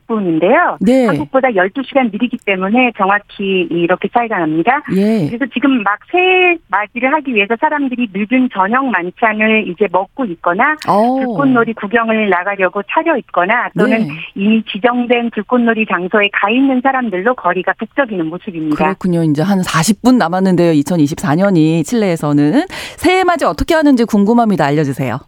20분인데요. 0.08 0.78
네. 0.80 1.08
한국보다 1.08 1.48
12시간 1.50 2.12
느리기 2.12 2.38
때문에 2.46 2.92
정확히 2.96 3.68
이렇게 3.72 4.08
차이가 4.14 4.38
납니다. 4.38 4.84
예. 4.96 5.26
그래서 5.28 5.46
지금 5.52 5.82
막 5.82 5.98
새해 6.12 6.56
맞이를 6.68 7.12
하기 7.14 7.34
위해서 7.34 7.56
사람들이 7.60 8.10
늦은 8.14 8.50
저녁 8.54 8.86
만찬을 8.86 9.68
이제 9.70 9.88
먹고 9.92 10.26
있거나 10.26 10.76
오. 10.88 11.20
불꽃놀이 11.20 11.74
구경을 11.74 12.30
나가려고 12.30 12.84
차려 12.84 13.18
있거나 13.18 13.70
또는 13.76 14.02
네. 14.02 14.08
이미 14.36 14.64
지정된 14.72 15.32
불꽃놀이 15.32 15.88
장소에 15.90 16.30
가 16.32 16.52
있는 16.52 16.80
사람들로 16.84 17.34
거리가 17.34 17.74
북적이는 17.80 18.28
모습입니다. 18.28 18.76
그렇군요. 18.76 19.24
이제 19.24 19.42
한 19.42 19.62
40분 19.62 20.18
남았는데요. 20.18 20.74
2024년이 20.74 21.84
칠레에서는 21.84 22.66
새해 22.98 23.24
맞이 23.24 23.46
어떻게 23.46 23.74
하는지 23.74 24.06
궁금합니다. 24.06 24.64
알려주세요. 24.64 25.20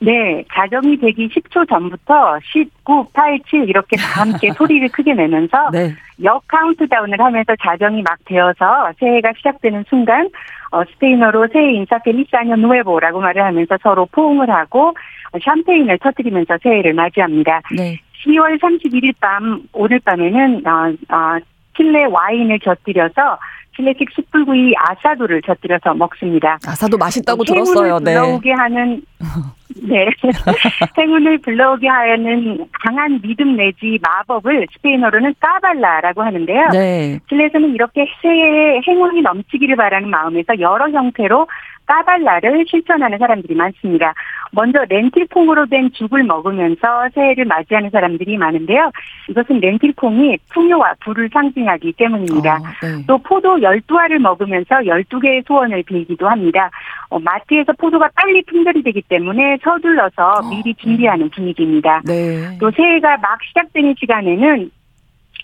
네, 0.00 0.44
자정이 0.52 0.98
되기 0.98 1.28
10초 1.28 1.68
전부터 1.68 2.38
19, 2.52 3.06
8, 3.12 3.40
7 3.48 3.68
이렇게 3.68 3.96
다 3.96 4.22
함께 4.22 4.52
소리를 4.56 4.88
크게 4.88 5.14
내면서 5.14 5.70
네. 5.72 5.94
역 6.22 6.46
카운트다운을 6.46 7.20
하면서 7.20 7.54
자정이 7.62 8.02
막 8.02 8.18
되어서 8.24 8.92
새해가 8.98 9.32
시작되는 9.36 9.84
순간 9.88 10.28
어, 10.70 10.84
스페인어로 10.84 11.48
새해 11.52 11.72
인사 11.72 11.98
펠리사뇨 11.98 12.56
누에보라고 12.56 13.20
말을 13.20 13.42
하면서 13.42 13.76
서로 13.82 14.06
포옹을 14.06 14.50
하고 14.50 14.94
샴페인을 15.42 15.98
터뜨리면서 15.98 16.58
새해를 16.62 16.94
맞이합니다. 16.94 17.62
네. 17.76 17.98
12월 18.24 18.60
31일 18.60 19.14
밤 19.20 19.62
오늘 19.72 20.00
밤에는 20.00 20.66
어, 20.66 21.14
어, 21.14 21.38
칠레 21.76 22.04
와인을 22.06 22.58
곁들여서 22.58 23.38
칠레식 23.78 24.08
숯불구이 24.12 24.74
아사도를 24.76 25.40
곁들여서 25.42 25.94
먹습니다. 25.94 26.58
아사도 26.66 26.98
맛있다고 26.98 27.44
들었어요. 27.44 28.00
네. 28.00 28.14
불러오게 28.14 28.52
하는 28.52 29.00
네 29.88 30.08
행운을 30.98 31.38
불러오게 31.38 31.86
하는 31.86 32.66
강한 32.84 33.20
믿음 33.22 33.56
내지 33.56 33.98
마법을 34.02 34.66
스페인어로는 34.72 35.34
까발라라고 35.38 36.22
하는데요. 36.22 36.68
네. 36.72 37.20
칠레에서는 37.28 37.74
이렇게 37.74 38.06
새해에 38.20 38.80
행운이 38.86 39.22
넘치기를 39.22 39.76
바라는 39.76 40.10
마음에서 40.10 40.58
여러 40.58 40.90
형태로 40.90 41.46
까발라를 41.88 42.66
실천하는 42.68 43.18
사람들이 43.18 43.54
많습니다. 43.54 44.12
먼저 44.52 44.84
렌틸콩으로 44.88 45.66
된 45.66 45.90
죽을 45.92 46.22
먹으면서 46.22 47.08
새해를 47.14 47.46
맞이하는 47.46 47.90
사람들이 47.90 48.36
많은데요. 48.36 48.90
이것은 49.30 49.60
렌틸콩이 49.60 50.38
풍요와 50.50 50.94
불을 51.00 51.30
상징하기 51.32 51.92
때문입니다. 51.94 52.56
어, 52.56 52.86
네. 52.86 53.04
또 53.06 53.18
포도 53.18 53.56
12알을 53.56 54.18
먹으면서 54.18 54.76
12개의 54.76 55.46
소원을 55.46 55.82
빌기도 55.82 56.28
합니다. 56.28 56.70
어, 57.08 57.18
마트에서 57.18 57.72
포도가 57.72 58.10
빨리 58.14 58.42
품절이 58.42 58.82
되기 58.82 59.02
때문에 59.02 59.58
서둘러서 59.62 60.22
어, 60.22 60.48
미리 60.48 60.74
준비하는 60.74 61.30
분위기입니다. 61.30 62.02
네. 62.04 62.56
또 62.60 62.70
새해가 62.70 63.16
막 63.18 63.38
시작되는 63.48 63.94
시간에는 63.98 64.70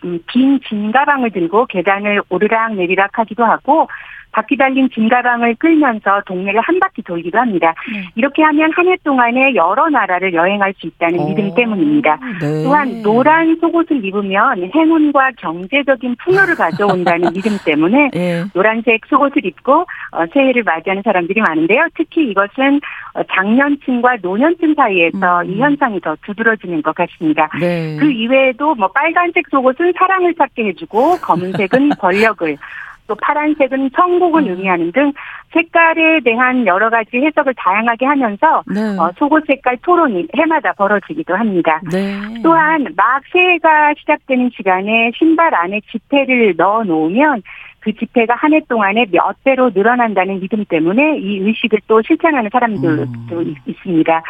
음, 0.04 0.20
긴 0.30 0.60
진가방을 0.68 1.30
들고 1.30 1.66
계단을 1.66 2.22
오르락 2.28 2.74
내리락 2.74 3.18
하기도 3.18 3.44
하고 3.44 3.88
바퀴 4.34 4.56
달린 4.56 4.88
진가방을 4.90 5.54
끌면서 5.56 6.20
동네를 6.26 6.60
한 6.60 6.78
바퀴 6.80 7.02
돌기도 7.02 7.38
합니다. 7.38 7.74
네. 7.92 8.04
이렇게 8.16 8.42
하면 8.42 8.70
한 8.74 8.84
해 8.84 8.96
동안에 9.02 9.54
여러 9.54 9.88
나라를 9.88 10.34
여행할 10.34 10.74
수 10.78 10.86
있다는 10.86 11.18
오. 11.18 11.28
믿음 11.28 11.54
때문입니다. 11.54 12.18
네. 12.40 12.64
또한 12.64 13.02
노란 13.02 13.56
속옷을 13.60 14.04
입으면 14.04 14.70
행운과 14.74 15.32
경제적인 15.38 16.16
풍요를 16.22 16.54
가져온다는 16.54 17.32
믿음 17.32 17.56
때문에 17.64 18.10
네. 18.12 18.44
노란색 18.52 19.06
속옷을 19.06 19.46
입고 19.46 19.86
어, 20.12 20.26
새해를 20.32 20.64
맞이하는 20.64 21.02
사람들이 21.02 21.40
많은데요. 21.40 21.86
특히 21.96 22.28
이것은 22.30 22.80
어, 23.14 23.22
장년층과 23.32 24.18
노년층 24.20 24.74
사이에서 24.74 25.42
음. 25.42 25.50
이 25.50 25.60
현상이 25.60 26.00
더 26.00 26.16
두드러지는 26.26 26.82
것 26.82 26.94
같습니다. 26.94 27.48
네. 27.58 27.96
그 27.98 28.10
이외에도 28.10 28.74
뭐 28.74 28.88
빨간색 28.88 29.46
속옷은 29.50 29.94
사랑을 29.96 30.34
찾게 30.34 30.66
해주고 30.66 31.18
검은색은 31.22 31.90
권력을 32.00 32.56
또 33.06 33.14
파란색은 33.14 33.90
천국을 33.90 34.42
음. 34.42 34.48
의미하는 34.48 34.92
등 34.92 35.12
색깔에 35.52 36.20
대한 36.24 36.66
여러 36.66 36.90
가지 36.90 37.18
해석을 37.18 37.54
다양하게 37.56 38.06
하면서 38.06 38.62
네. 38.66 38.80
어, 38.98 39.10
속옷 39.18 39.44
색깔 39.46 39.76
토론이 39.82 40.28
해마다 40.36 40.72
벌어지기도 40.72 41.36
합니다. 41.36 41.80
네. 41.92 42.18
또한 42.42 42.86
막 42.96 43.22
새해가 43.32 43.94
시작되는 43.98 44.50
시간에 44.56 45.12
신발 45.16 45.54
안에 45.54 45.80
지폐를 45.90 46.54
넣어 46.56 46.82
놓으면 46.84 47.42
그 47.80 47.92
지폐가 47.92 48.34
한 48.34 48.54
해 48.54 48.60
동안에 48.68 49.06
몇 49.10 49.36
배로 49.44 49.70
늘어난다는 49.74 50.40
믿음 50.40 50.64
때문에 50.64 51.18
이 51.18 51.38
의식을 51.40 51.80
또 51.86 52.00
실천하는 52.02 52.48
사람들도 52.50 53.02
음. 53.32 53.54
있습니다. 53.66 54.22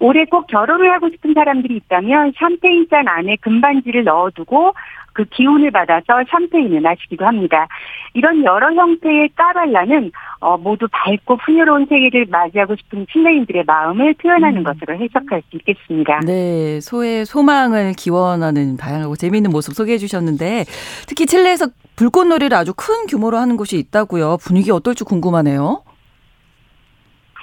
올해 0.00 0.24
꼭 0.26 0.46
결혼을 0.46 0.92
하고 0.92 1.08
싶은 1.08 1.32
사람들이 1.32 1.76
있다면 1.76 2.32
샴페인잔 2.36 3.08
안에 3.08 3.36
금반지를 3.40 4.04
넣어두고 4.04 4.74
그 5.18 5.24
기운을 5.24 5.72
받아서 5.72 6.22
샴페인을 6.30 6.80
마시기도 6.80 7.26
합니다. 7.26 7.66
이런 8.14 8.44
여러 8.44 8.72
형태의 8.72 9.30
까발라는 9.34 10.12
어, 10.38 10.56
모두 10.56 10.86
밝고 10.92 11.38
풍요로운 11.38 11.86
세계를 11.88 12.26
맞이하고 12.30 12.76
싶은 12.76 13.04
칠레인들의 13.10 13.64
마음을 13.66 14.14
표현하는 14.14 14.58
음. 14.58 14.62
것으로 14.62 14.94
해석할 14.94 15.42
수 15.50 15.56
있겠습니다. 15.56 16.20
네, 16.24 16.78
소의 16.80 17.26
소망을 17.26 17.94
기원하는 17.94 18.76
다양하고 18.76 19.16
재미있는 19.16 19.50
모습 19.50 19.74
소개해 19.74 19.98
주셨는데 19.98 20.66
특히 21.08 21.26
칠레에서 21.26 21.66
불꽃놀이를 21.96 22.56
아주 22.56 22.72
큰 22.76 23.06
규모로 23.08 23.38
하는 23.38 23.56
곳이 23.56 23.76
있다고요. 23.76 24.36
분위기 24.40 24.70
어떨지 24.70 25.02
궁금하네요. 25.02 25.82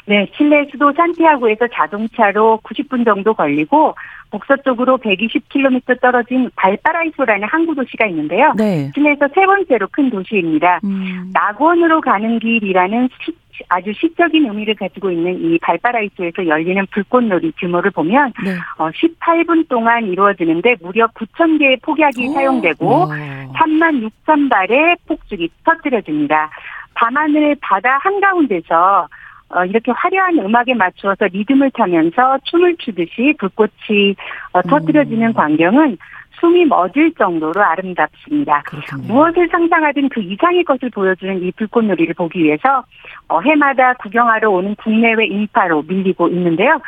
네, 0.07 0.27
칠레 0.37 0.67
수도 0.71 0.91
산티아고에서 0.93 1.67
자동차로 1.73 2.59
90분 2.63 3.05
정도 3.05 3.33
걸리고 3.33 3.95
북서쪽으로 4.31 4.97
120km 4.97 5.99
떨어진 6.01 6.49
발파라이소라는 6.55 7.47
항구 7.47 7.73
도시가 7.73 8.05
있는데요. 8.07 8.53
네. 8.55 8.91
칠레에서 8.93 9.27
세 9.33 9.45
번째로 9.45 9.87
큰 9.91 10.09
도시입니다. 10.09 10.79
음. 10.83 11.31
낙원으로 11.33 12.01
가는 12.01 12.39
길이라는 12.39 13.09
시, 13.23 13.33
아주 13.69 13.93
시적인 13.93 14.45
의미를 14.45 14.75
가지고 14.75 15.11
있는 15.11 15.39
이 15.41 15.57
발파라이소에서 15.59 16.47
열리는 16.47 16.85
불꽃놀이 16.91 17.53
규모를 17.57 17.91
보면 17.91 18.33
네. 18.43 18.51
어, 18.77 18.89
18분 18.89 19.67
동안 19.69 20.05
이루어지는데 20.05 20.75
무려 20.81 21.07
9천 21.07 21.57
개의 21.59 21.77
폭약이 21.81 22.27
오. 22.27 22.33
사용되고 22.33 23.07
와. 23.07 23.07
3만 23.07 24.09
6천 24.27 24.49
발의 24.49 24.97
폭죽이 25.07 25.49
터뜨려집니다. 25.63 26.49
밤하늘 26.95 27.55
바다 27.61 27.97
한가운데서 28.01 29.07
어, 29.55 29.65
이렇게 29.65 29.91
화려한 29.91 30.37
음악에 30.39 30.73
맞추어서 30.73 31.27
리듬을 31.31 31.71
타면서 31.71 32.39
춤을 32.43 32.75
추듯이 32.77 33.33
불꽃이 33.39 34.15
어, 34.51 34.61
터뜨려지는 34.61 35.27
음. 35.27 35.33
광경은 35.33 35.97
숨이 36.39 36.65
멎을 36.65 37.13
정도로 37.17 37.63
아름답습니다. 37.63 38.63
그렇군요. 38.63 39.07
무엇을 39.07 39.47
상상하든 39.49 40.09
그 40.09 40.21
이상의 40.21 40.65
것을 40.65 40.89
보여주는 40.89 41.41
이 41.41 41.51
불꽃놀이를 41.53 42.13
보기 42.13 42.43
위해서 42.43 42.83
어, 43.29 43.39
해마다 43.39 43.93
구경하러 43.93 44.49
오는 44.49 44.75
국내외 44.75 45.25
인파로 45.27 45.83
밀리고 45.83 46.27
있는데요. 46.27 46.81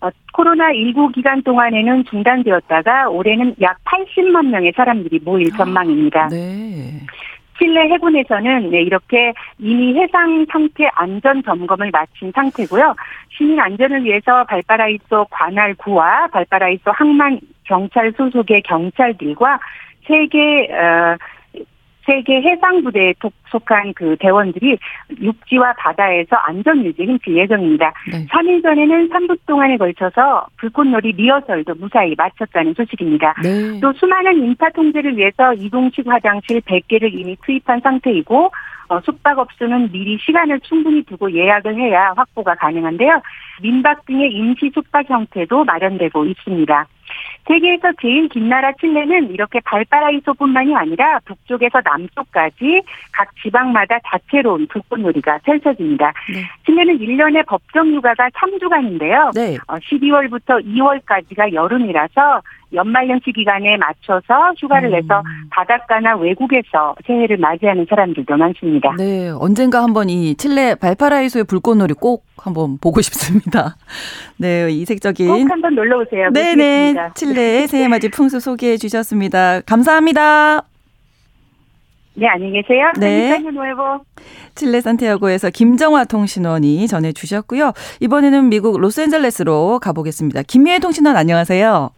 어, 0.00 0.08
코로나19 0.34 1.14
기간 1.14 1.42
동안에는 1.42 2.04
중단되었다가 2.04 3.08
올해는 3.08 3.56
약 3.60 3.78
80만 3.84 4.46
명의 4.46 4.72
사람들이 4.76 5.20
모일 5.24 5.52
아, 5.54 5.56
전망입니다. 5.58 6.28
네. 6.28 7.00
칠레 7.62 7.90
해군에서는 7.90 8.70
네, 8.70 8.82
이렇게 8.82 9.32
이미 9.60 9.96
해상 9.96 10.44
상태 10.50 10.88
안전 10.94 11.44
점검을 11.44 11.92
마친 11.92 12.32
상태고요. 12.34 12.96
시민 13.30 13.60
안전을 13.60 14.02
위해서 14.02 14.42
발바라이소 14.44 15.26
관할구와 15.30 16.26
발바라이소 16.32 16.90
항만 16.90 17.38
경찰 17.62 18.12
소속의 18.16 18.62
경찰들과 18.62 19.60
세계 20.08 20.68
어, 20.72 21.16
세계 22.04 22.40
해상부대에 22.40 23.14
속한 23.50 23.94
그 23.94 24.16
대원들이 24.18 24.78
육지와 25.20 25.74
바다에서 25.78 26.36
안전 26.36 26.84
유지에 26.84 27.06
힘쓸 27.06 27.36
예정입니다. 27.36 27.92
네. 28.10 28.26
3일 28.26 28.62
전에는 28.62 29.08
3부 29.10 29.38
동안에 29.46 29.76
걸쳐서 29.76 30.46
불꽃놀이 30.56 31.12
리허설도 31.12 31.74
무사히 31.76 32.14
마쳤다는 32.16 32.74
소식입니다. 32.74 33.34
네. 33.42 33.80
또 33.80 33.92
수많은 33.92 34.42
인파 34.42 34.68
통제를 34.70 35.16
위해서 35.16 35.54
이동식 35.54 36.06
화장실 36.06 36.60
100개를 36.60 37.12
이미 37.12 37.36
투입한 37.44 37.80
상태이고 37.80 38.50
어, 38.88 39.00
숙박업소는 39.00 39.90
미리 39.90 40.18
시간을 40.18 40.60
충분히 40.60 41.02
두고 41.04 41.32
예약을 41.32 41.76
해야 41.76 42.12
확보가 42.14 42.54
가능한데요. 42.56 43.22
민박 43.62 44.04
등의 44.04 44.30
임시 44.32 44.70
숙박 44.74 45.08
형태도 45.08 45.64
마련되고 45.64 46.26
있습니다. 46.26 46.86
세계에서 47.46 47.92
제일 48.00 48.28
긴 48.28 48.48
나라 48.48 48.72
칠레는 48.80 49.30
이렇게 49.30 49.60
발바라이소뿐만이 49.64 50.74
아니라 50.74 51.18
북쪽에서 51.24 51.80
남쪽까지 51.84 52.82
각 53.12 53.28
지방마다 53.42 53.98
다채로운 54.04 54.66
불꽃놀이가 54.68 55.38
펼쳐집니다. 55.44 56.12
네. 56.32 56.44
칠레는 56.64 56.98
1년에 56.98 57.46
법정 57.46 57.88
휴가가 57.88 58.28
3주간인데요. 58.30 59.34
네. 59.34 59.56
12월부터 59.58 60.50
어, 60.52 60.58
2월까지가 60.60 61.52
여름이라서 61.52 62.42
연말연시 62.72 63.32
기간에 63.32 63.76
맞춰서 63.76 64.52
휴가를 64.58 64.88
음. 64.90 64.92
내서 64.92 65.22
바닷가나 65.50 66.16
외국에서 66.16 66.94
새해를 67.06 67.36
맞이하는 67.38 67.86
사람들도 67.88 68.36
많습니다. 68.36 68.94
네, 68.96 69.30
언젠가 69.30 69.82
한번 69.82 70.08
이 70.08 70.34
칠레 70.36 70.76
발파라이소의 70.76 71.44
불꽃놀이 71.44 71.94
꼭 71.94 72.24
한번 72.36 72.78
보고 72.78 73.00
싶습니다. 73.02 73.76
네, 74.38 74.70
이색적인 74.70 75.28
꼭 75.28 75.50
한번 75.50 75.74
놀러 75.74 76.00
오세요. 76.00 76.30
네 76.32 76.54
네, 76.54 76.94
칠레 77.14 77.66
새해 77.66 77.88
맞이 77.88 78.10
풍수 78.10 78.40
소개해 78.40 78.76
주셨습니다. 78.76 79.60
감사합니다. 79.62 80.62
네, 82.14 82.26
안녕히 82.28 82.60
계세요. 82.60 82.92
네. 83.00 83.42
칠레 84.54 84.80
산티아고에서 84.82 85.48
김정화 85.50 86.04
통신원이 86.04 86.86
전해 86.86 87.12
주셨고요. 87.12 87.72
이번에는 88.00 88.50
미국 88.50 88.78
로스앤젤레스로 88.78 89.78
가보겠습니다. 89.80 90.42
김미애 90.42 90.78
통신원 90.78 91.16
안녕하세요. 91.16 91.90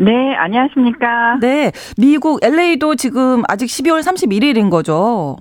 네, 0.00 0.34
안녕하십니까. 0.34 1.36
네, 1.42 1.72
미국 1.98 2.42
LA도 2.42 2.94
지금 2.94 3.42
아직 3.48 3.66
12월 3.66 4.00
31일인 4.00 4.70
거죠. 4.70 5.36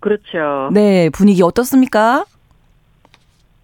그렇죠. 0.00 0.70
네, 0.72 1.10
분위기 1.10 1.42
어떻습니까? 1.42 2.24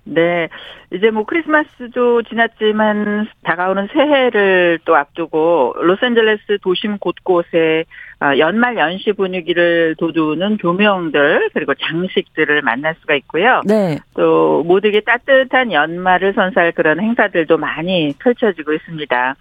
네. 0.05 0.49
이제 0.93 1.11
뭐 1.11 1.25
크리스마스도 1.25 2.23
지났지만 2.25 3.27
다가오는 3.43 3.89
새해를 3.93 4.81
또 4.85 4.97
앞두고 4.97 5.77
로스앤젤레스 5.81 6.59
도심 6.63 6.99
곳곳에 6.99 7.85
어, 8.21 8.39
연말 8.39 8.77
연시 8.77 9.13
분위기를 9.13 9.97
돋우는 9.97 10.59
조명들 10.59 11.51
그리고 11.55 11.73
장식들을 11.75 12.61
만날 12.63 12.95
수가 13.01 13.15
있고요. 13.15 13.63
네. 13.65 13.99
또 14.15 14.63
모두에게 14.65 15.01
따뜻한 15.01 15.73
연말을 15.73 16.35
선사할 16.35 16.73
그런 16.73 17.01
행사들도 17.01 17.57
많이 17.57 18.15
펼쳐지고 18.19 18.75
있습니다. 18.75 19.37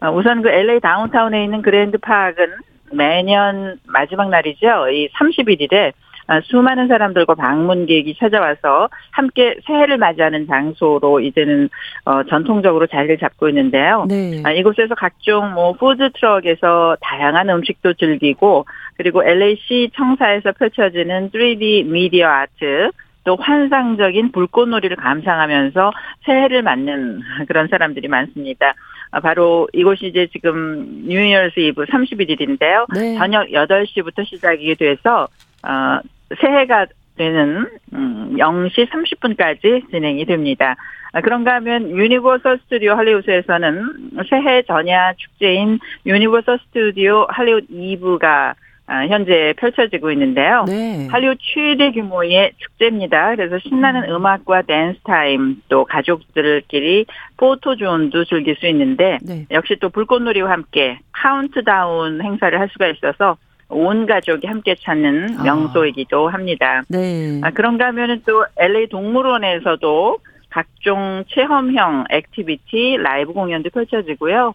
어, 0.00 0.10
우선 0.10 0.42
그 0.42 0.48
LA 0.48 0.80
다운타운에 0.80 1.44
있는 1.44 1.62
그랜드 1.62 1.98
파크는 1.98 2.56
매년 2.92 3.78
마지막 3.86 4.30
날이죠. 4.30 4.88
이 4.90 5.08
31일에 5.10 5.92
어, 6.28 6.40
수많은 6.44 6.88
사람들과 6.88 7.34
방문객이 7.34 8.16
찾아와서 8.18 8.90
함께 9.12 9.56
새해를 9.66 9.96
맞이하는 9.96 10.46
장소로 10.46 11.20
이제는 11.20 11.70
어, 12.04 12.22
전통적으로 12.24 12.86
자리를 12.86 13.16
잡고 13.18 13.48
있는데요. 13.48 14.04
네. 14.08 14.42
아, 14.44 14.52
이곳에서 14.52 14.94
각종 14.94 15.54
뭐 15.54 15.72
food 15.72 16.10
truck에서 16.12 16.96
다양한 17.00 17.48
음식도 17.48 17.94
즐기고 17.94 18.66
그리고 18.98 19.24
LA시 19.24 19.90
청사에서 19.96 20.52
펼쳐지는 20.52 21.30
3D 21.30 21.86
media 21.86 22.28
art 22.28 22.90
또 23.24 23.36
환상적인 23.36 24.32
불꽃놀이를 24.32 24.96
감상하면서 24.96 25.92
새해를 26.24 26.62
맞는 26.62 27.20
그런 27.46 27.68
사람들이 27.68 28.08
많습니다. 28.08 28.74
아, 29.10 29.20
바로 29.20 29.68
이곳이 29.72 30.06
이제 30.06 30.28
지금 30.32 31.04
New 31.06 31.24
Year's 31.24 31.60
Eve 31.60 31.84
31일인데요. 31.84 32.86
네. 32.94 33.16
저녁 33.16 33.48
8시부터 33.48 34.26
시작이 34.26 34.74
돼서 34.74 35.28
어, 35.62 36.00
새해가 36.40 36.86
되는 37.16 37.66
음, 37.92 38.36
0시 38.38 38.88
30분까지 38.88 39.90
진행이 39.90 40.24
됩니다. 40.26 40.76
아, 41.12 41.20
그런가 41.20 41.54
하면 41.54 41.90
유니버설 41.90 42.60
스튜디오 42.64 42.94
할리우드에서는 42.94 44.10
새해 44.28 44.62
전야 44.62 45.14
축제인 45.14 45.78
유니버설 46.06 46.58
스튜디오 46.66 47.26
할리우드 47.28 47.66
Eve가 47.72 48.24
아, 48.24 48.54
현재 48.88 49.52
펼쳐지고 49.58 50.10
있는데요. 50.12 50.64
네. 50.66 51.08
할리우드 51.10 51.38
최대 51.42 51.92
규모의 51.92 52.52
축제입니다. 52.56 53.36
그래서 53.36 53.58
신나는 53.58 54.10
음. 54.10 54.24
악과 54.24 54.62
dance 54.62 55.00
time, 55.04 55.62
또 55.68 55.84
가족들끼리 55.84 57.04
포토존도 57.36 58.24
즐길 58.24 58.56
수 58.56 58.66
있는데 58.68 59.18
네. 59.22 59.46
역시 59.50 59.76
또 59.80 59.90
불꽃놀이와 59.90 60.50
함께 60.50 60.98
카운트다운 61.12 62.22
행사를 62.22 62.58
할 62.58 62.68
수가 62.70 62.88
있어서 62.88 63.36
온 63.68 64.06
가족이 64.06 64.46
함께 64.46 64.74
찾는 64.80 65.38
아. 65.38 65.42
명소이기도 65.42 66.28
합니다. 66.28 66.82
네. 66.88 67.40
아, 67.42 67.50
그런가 67.50 67.86
하면은 67.88 68.22
또 68.26 68.46
LA 68.56 68.88
동물원에서도 68.88 70.18
각종 70.50 71.24
체험형 71.28 72.04
activity, 72.10 72.96
라이브 73.02 73.34
공연도 73.34 73.68
펼쳐지고요. 73.70 74.54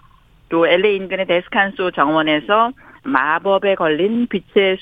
또 0.49 0.67
LA 0.67 0.95
인근의 0.95 1.27
데스칸소 1.27 1.91
정원에서 1.91 2.71
마법에 3.03 3.75
걸린 3.75 4.27
빛의 4.27 4.77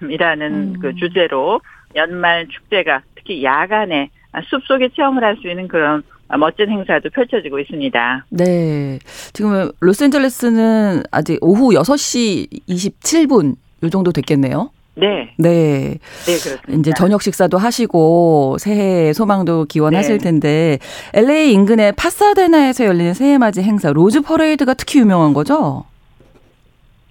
숲이라는 0.00 0.52
음. 0.52 0.78
그 0.80 0.94
주제로 0.96 1.60
연말 1.96 2.46
축제가 2.48 3.02
특히 3.16 3.42
야간에 3.44 4.10
숲 4.44 4.64
속에 4.64 4.88
체험을 4.94 5.24
할 5.24 5.36
수 5.40 5.48
있는 5.48 5.66
그런 5.68 6.02
멋진 6.38 6.68
행사도 6.70 7.10
펼쳐지고 7.10 7.58
있습니다. 7.58 8.26
네. 8.30 8.98
지금 9.32 9.70
로스앤젤레스는 9.80 11.02
아직 11.10 11.38
오후 11.40 11.70
6시 11.74 12.46
27분 12.68 13.56
요 13.82 13.90
정도 13.90 14.12
됐겠네요. 14.12 14.70
네. 14.94 15.32
네. 15.38 15.98
네, 16.26 16.38
그렇습니다. 16.38 16.72
이제 16.72 16.92
저녁 16.96 17.22
식사도 17.22 17.58
하시고 17.58 18.58
새해 18.60 19.12
소망도 19.12 19.64
기원하실 19.64 20.18
네. 20.18 20.24
텐데 20.24 20.78
LA 21.14 21.52
인근의 21.52 21.92
파사데나에서 21.92 22.84
열리는 22.84 23.14
새해 23.14 23.38
맞이 23.38 23.62
행사 23.62 23.92
로즈 23.92 24.20
퍼레이드가 24.20 24.74
특히 24.74 25.00
유명한 25.00 25.32
거죠? 25.32 25.84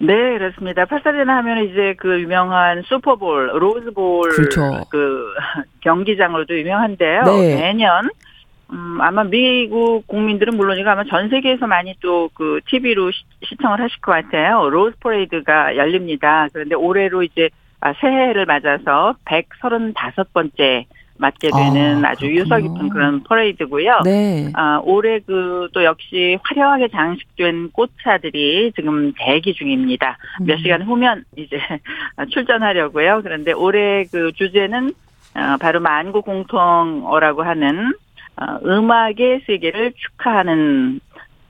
네, 0.00 0.38
그렇습니다. 0.38 0.86
파사데나 0.86 1.36
하면 1.38 1.64
이제 1.64 1.94
그 1.98 2.20
유명한 2.20 2.82
슈퍼볼, 2.86 3.50
로즈볼 3.54 4.30
그렇죠. 4.30 4.84
그 4.90 5.26
경기장으로도 5.80 6.58
유명한데요. 6.58 7.22
네. 7.24 7.56
매년 7.56 8.08
음, 8.72 8.98
아마 9.00 9.24
미국 9.24 10.06
국민들은 10.06 10.56
물론이고 10.56 10.88
아마 10.88 11.04
전 11.04 11.28
세계에서 11.28 11.66
많이 11.66 11.94
또 12.00 12.30
그 12.34 12.60
TV로 12.66 13.10
시, 13.10 13.22
시청을 13.44 13.80
하실 13.80 14.00
것 14.00 14.12
같아요. 14.12 14.70
로즈 14.70 14.96
퍼레이드가 15.00 15.76
열립니다. 15.76 16.46
그런데 16.52 16.74
올해로 16.74 17.22
이제 17.22 17.50
아, 17.80 17.92
새해를 18.00 18.46
맞아서 18.46 19.14
135번째 19.24 20.84
맞게 21.20 21.50
되는 21.54 22.04
아, 22.04 22.14
주 22.14 22.26
유서 22.26 22.58
깊은 22.58 22.88
그런 22.88 23.22
퍼레이드고요. 23.24 24.00
네. 24.04 24.50
아, 24.54 24.80
올해 24.84 25.20
그 25.20 25.60
또 25.72 25.84
역시 25.84 26.38
화려하게 26.42 26.88
장식된 26.88 27.70
꽃차들이 27.72 28.72
지금 28.74 29.12
대기 29.16 29.54
중입니다. 29.54 30.18
음. 30.40 30.46
몇 30.46 30.58
시간 30.58 30.82
후면 30.82 31.24
이제 31.36 31.58
출전하려고요. 32.30 33.20
그런데 33.22 33.52
올해 33.52 34.04
그 34.10 34.32
주제는 34.32 34.92
어, 35.34 35.56
바로 35.60 35.80
만국 35.80 36.24
공통어라고 36.24 37.42
하는 37.42 37.94
어, 38.36 38.58
음악의 38.64 39.42
세계를 39.46 39.92
축하하는 39.96 41.00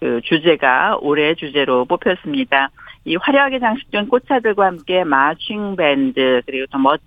그 0.00 0.20
주제가 0.24 0.98
올해 1.00 1.34
주제로 1.34 1.84
뽑혔습니다. 1.84 2.70
이 3.04 3.16
화려하게 3.16 3.60
장식된 3.60 4.08
꽃차들과 4.08 4.66
함께 4.66 5.04
marching 5.04 5.76
band 5.76 6.42
그리고 6.44 6.66
또 6.70 6.78
멋진 6.78 7.06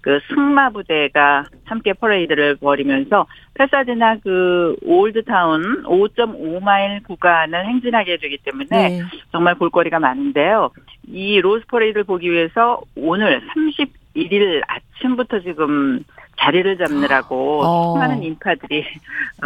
그 0.00 0.20
승마 0.28 0.70
부대가 0.70 1.44
함께 1.64 1.92
퍼레이드를 1.92 2.56
벌이면서 2.56 3.26
파사데나 3.54 4.16
그 4.22 4.76
old 4.82 5.26
town 5.26 5.84
5.5마일 5.84 7.02
구간을 7.04 7.66
행진하게 7.66 8.18
되기 8.18 8.38
때문에 8.38 8.66
네. 8.70 9.02
정말 9.30 9.54
볼거리가 9.54 9.98
많은데요. 9.98 10.70
이 11.08 11.40
로즈 11.40 11.66
퍼레이드를 11.66 12.04
보기 12.04 12.30
위해서 12.30 12.80
오늘 12.96 13.40
31일 14.14 14.62
아침부터 14.66 15.40
지금 15.40 16.04
자리를 16.38 16.76
잡느라고 16.78 17.62
어. 17.62 17.92
수많은 17.94 18.22
인파들이 18.22 18.84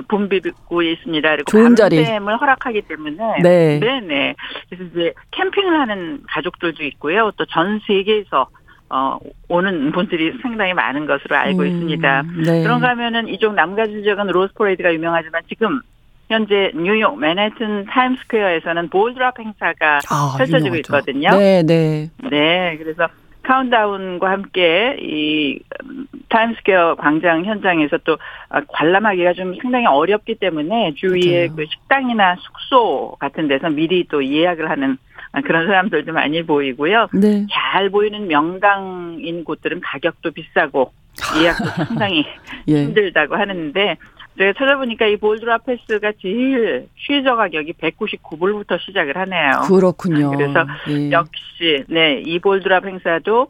붐비고 0.09 0.83
있습니다. 0.83 1.31
그리고 1.37 1.51
좋은 1.51 1.75
자리. 1.77 1.99
을 1.99 2.21
허락하기 2.41 2.83
때문에 2.83 3.17
네. 3.43 3.79
네네. 3.81 4.35
그래서 4.69 4.85
이제 4.85 5.13
캠핑을 5.33 5.79
하는 5.81 6.23
가족들도 6.29 6.83
있고요. 6.85 7.33
또 7.37 7.45
전 7.47 7.81
세계에서 7.87 8.49
어, 8.89 9.19
오는 9.49 9.91
분들이 9.93 10.33
상당히 10.43 10.73
많은 10.75 11.07
것으로 11.07 11.37
알고 11.37 11.63
음, 11.63 11.67
있습니다. 11.67 12.23
네. 12.45 12.63
그런가 12.63 12.91
하면은 12.91 13.29
이쪽 13.29 13.55
남가주 13.55 14.03
지역은 14.03 14.29
로즈퍼레이드가 14.29 14.95
유명하지만 14.95 15.43
지금 15.49 15.81
현재 16.29 16.71
뉴욕 16.75 17.19
맨해튼 17.19 17.87
타임스퀘어에서는 17.87 18.89
ball 18.91 19.15
drop 19.15 19.39
행사가 19.39 20.01
아, 20.11 20.35
펼쳐지고 20.39 20.77
유명하죠. 20.77 20.79
있거든요. 20.79 21.31
네, 21.31 21.63
네. 21.63 22.11
네, 22.31 22.77
그래서 22.79 23.09
카운트다운과 23.43 24.29
함께 24.29 24.97
이 25.01 25.61
타임스퀘어 26.29 26.97
광장 26.97 27.45
현장에서 27.45 27.99
또 27.99 28.19
관람하기가 28.69 29.35
좀 29.35 29.55
상당히 29.63 29.87
어렵기 29.87 30.37
때문에 30.37 30.95
주위에 30.97 31.49
그 31.55 31.65
식당이나 31.67 32.37
숙소 32.37 33.17
같은 33.21 33.47
데서 33.47 33.69
미리 33.71 34.05
또 34.09 34.25
예약을 34.25 34.69
하는 34.69 34.99
그런 35.43 35.67
사람들도 35.67 36.13
많이 36.13 36.43
보이고요. 36.43 37.09
네. 37.15 37.47
잘 37.51 37.91
보이는 37.91 38.27
명당인 38.27 39.45
곳들은 39.45 39.81
가격도 39.81 40.31
비싸고 40.31 40.93
예약도 41.41 41.65
상당히 41.65 42.25
예. 42.69 42.85
힘들다고 42.85 43.37
하는데 43.37 43.97
제가 44.39 44.53
찾아보니까 44.59 45.07
이 45.07 45.17
ball 45.17 45.38
drop 45.38 45.59
pass가 45.59 46.13
제일 46.21 46.89
최저 47.07 47.37
가격이 47.37 47.73
199불부터 47.75 48.79
시작을 48.81 49.17
하네요. 49.17 49.63
그렇군요. 49.67 50.31
그래서 50.31 50.67
예. 50.89 51.11
역시 51.11 51.85
네, 51.89 52.23
이 52.25 52.39
ball 52.39 52.62
drop 52.62 52.85
행사도 52.85 53.43
어, 53.43 53.47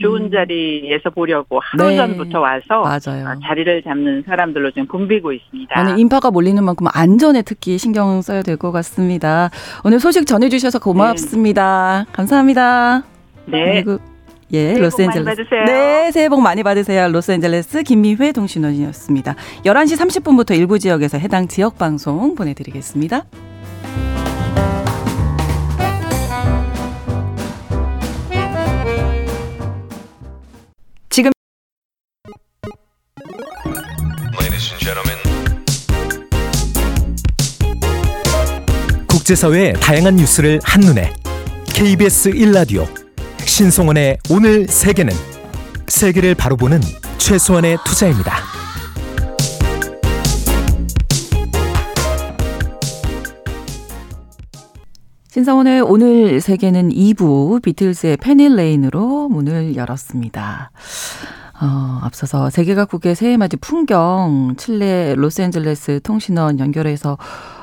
좋은 0.00 0.24
음. 0.24 0.30
자리에서 0.30 1.10
보려고 1.10 1.60
하루 1.62 1.88
네. 1.90 1.96
전부터 1.96 2.40
와서 2.40 2.82
맞아요. 2.82 3.26
어, 3.28 3.34
자리를 3.46 3.82
잡는 3.82 4.24
사람들로 4.26 4.70
지금 4.72 4.86
붐비고 4.86 5.32
있습니다. 5.32 5.78
아니, 5.78 6.00
인파가 6.00 6.30
몰리는 6.30 6.62
만큼 6.64 6.86
안전에 6.92 7.42
특히 7.42 7.78
신경 7.78 8.20
써야 8.22 8.42
될 8.42 8.56
것 8.56 8.72
같습니다. 8.72 9.50
오늘 9.84 10.00
소식 10.00 10.26
전해주셔서 10.26 10.78
고맙습니다. 10.78 12.04
네. 12.06 12.12
감사합니다. 12.12 13.02
네. 13.46 13.82
그리고 13.84 13.98
예, 14.52 14.78
로스앤젤레스. 14.78 15.42
네, 15.66 16.10
새해 16.12 16.28
복 16.28 16.40
많이 16.40 16.62
받으세요. 16.62 17.08
로스앤젤레스 17.08 17.82
김미회 17.82 18.30
통신원이었습니다. 18.32 19.34
11시 19.64 19.96
30분부터 20.22 20.56
일부 20.56 20.78
지역에서 20.78 21.18
해당 21.18 21.48
지역 21.48 21.78
방송 21.78 22.34
보내드리겠습니다. 22.34 23.24
국제사회의 39.26 39.72
다양한 39.74 40.14
뉴스를 40.14 40.60
한눈에 40.62 41.12
KBS 41.74 42.30
1라디오 42.30 42.86
신성원의 43.44 44.18
오늘 44.30 44.68
세계는 44.68 45.12
세계를 45.88 46.36
바로 46.36 46.56
보는 46.56 46.80
최소한의 47.18 47.78
투자입니다. 47.84 48.36
신성원의 55.30 55.80
오늘 55.80 56.40
세계는 56.40 56.90
2부 56.90 57.60
비틀스의 57.62 58.18
Penny 58.18 58.60
Lane으로 58.60 59.28
문을 59.28 59.74
열었습니다. 59.74 60.70
어, 61.60 62.00
앞서서 62.02 62.50
세계각국의 62.50 63.14
새해 63.14 63.36
맞이 63.36 63.56
풍경 63.56 64.54
칠레 64.56 65.14
로스앤젤레스 65.16 66.00
통신원 66.02 66.58
연결해서 66.58 67.16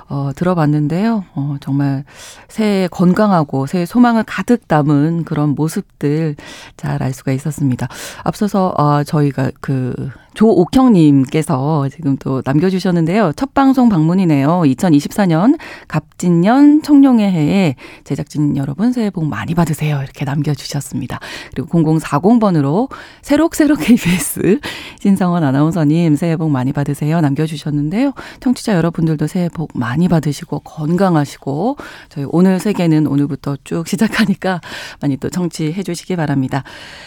어, 0.10 0.32
들어봤는데요. 0.36 1.24
어, 1.34 1.56
정말 1.62 2.04
새해 2.48 2.88
건강하고 2.88 3.66
새해 3.68 3.86
소망을 3.86 4.24
가득 4.24 4.68
담은 4.68 5.24
그런 5.24 5.50
모습들 5.56 6.36
잘 6.78 7.02
알 7.02 7.14
수가 7.14 7.32
있었습니다. 7.32 7.88
앞서서 8.24 8.74
어, 8.78 9.04
저희가 9.04 9.52
그 9.62 10.10
조옥형님께서 10.34 11.88
지금 11.90 12.18
또 12.18 12.42
남겨주셨는데요. 12.46 13.34
첫 13.36 13.54
방송 13.54 13.90
방문이네요. 13.90 14.64
2024년 14.66 15.58
갑진년 15.88 16.82
청룡의 16.82 17.32
해에 17.32 17.76
제작진 18.04 18.58
여러분 18.58 18.92
새해 18.94 19.10
복 19.10 19.26
많이 19.26 19.54
받으세요. 19.54 20.02
이렇게 20.02 20.26
남겨주셨습니다. 20.26 21.20
그리고 21.54 21.68
0040번으로 21.70 22.90
새록새록 23.22 23.80
KBS 23.80 24.60
신성원 25.00 25.44
아나운서님 25.44 26.16
새해 26.16 26.36
복 26.36 26.50
많이 26.50 26.74
받으세요. 26.74 27.22
남겨주셨는데요. 27.22 28.14
청취자 28.40 28.76
여러분들도 28.76 29.28
새해 29.28 29.50
복 29.50 29.72
많이 29.76 30.08
받으시고 30.08 30.60
건강하시고 30.60 31.78
저희 32.10 32.26
오늘 32.30 32.60
세계는 32.60 33.08
오늘부터 33.08 33.58
쭉 33.64 33.88
시작하니까 33.88 34.62
많이 35.02 35.18
또 35.18 35.30
청취해 35.30 35.84
주시기 35.84 36.16
바랍니다. 36.16 36.64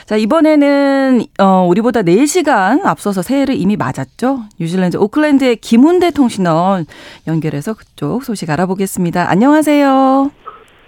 자, 0.06 0.16
이번에는 0.16 1.24
어, 1.38 1.66
우리보다 1.68 2.02
4시간 2.02 2.84
앞서 2.84 3.12
앞서서 3.16 3.22
새해를 3.22 3.54
이미 3.56 3.76
맞았죠. 3.76 4.40
뉴질랜드 4.60 4.98
오클랜드의 4.98 5.56
김훈대 5.56 6.10
통신원 6.10 6.84
연결해서 7.26 7.74
그쪽 7.74 8.22
소식 8.24 8.50
알아보겠습니다. 8.50 9.30
안녕하세요. 9.30 10.30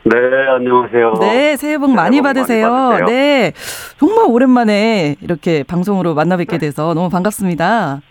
네, 0.04 0.16
안녕하세요. 0.54 1.14
네, 1.20 1.56
새해 1.56 1.78
복 1.78 1.90
많이, 1.92 2.20
받으세요. 2.20 2.70
많이 2.70 3.00
받으세요. 3.00 3.06
네, 3.06 3.52
정말 3.98 4.26
오랜만에 4.28 5.16
이렇게 5.22 5.62
방송으로 5.62 6.14
만나 6.14 6.36
뵙게 6.36 6.58
돼서 6.58 6.92
너무 6.94 7.08
반갑습니다. 7.08 8.02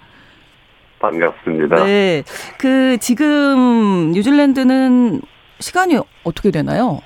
반갑습니다. 0.99 1.75
네, 1.86 2.23
그 2.58 2.97
지금 2.99 4.12
뉴질랜드는 4.13 5.21
시간이 5.60 5.99
어떻게 6.23 6.49
되나요? 6.49 7.01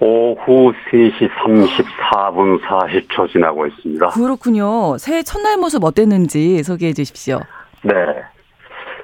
오후 0.00 0.72
3시 0.90 1.28
34분 1.30 2.60
40초 2.62 3.30
지나고 3.30 3.66
있습니다. 3.66 4.08
그렇군요. 4.08 4.96
새해 4.98 5.22
첫날 5.22 5.58
모습 5.58 5.84
어땠는지 5.84 6.62
소개해 6.62 6.92
주십시오. 6.94 7.40
네. 7.82 7.94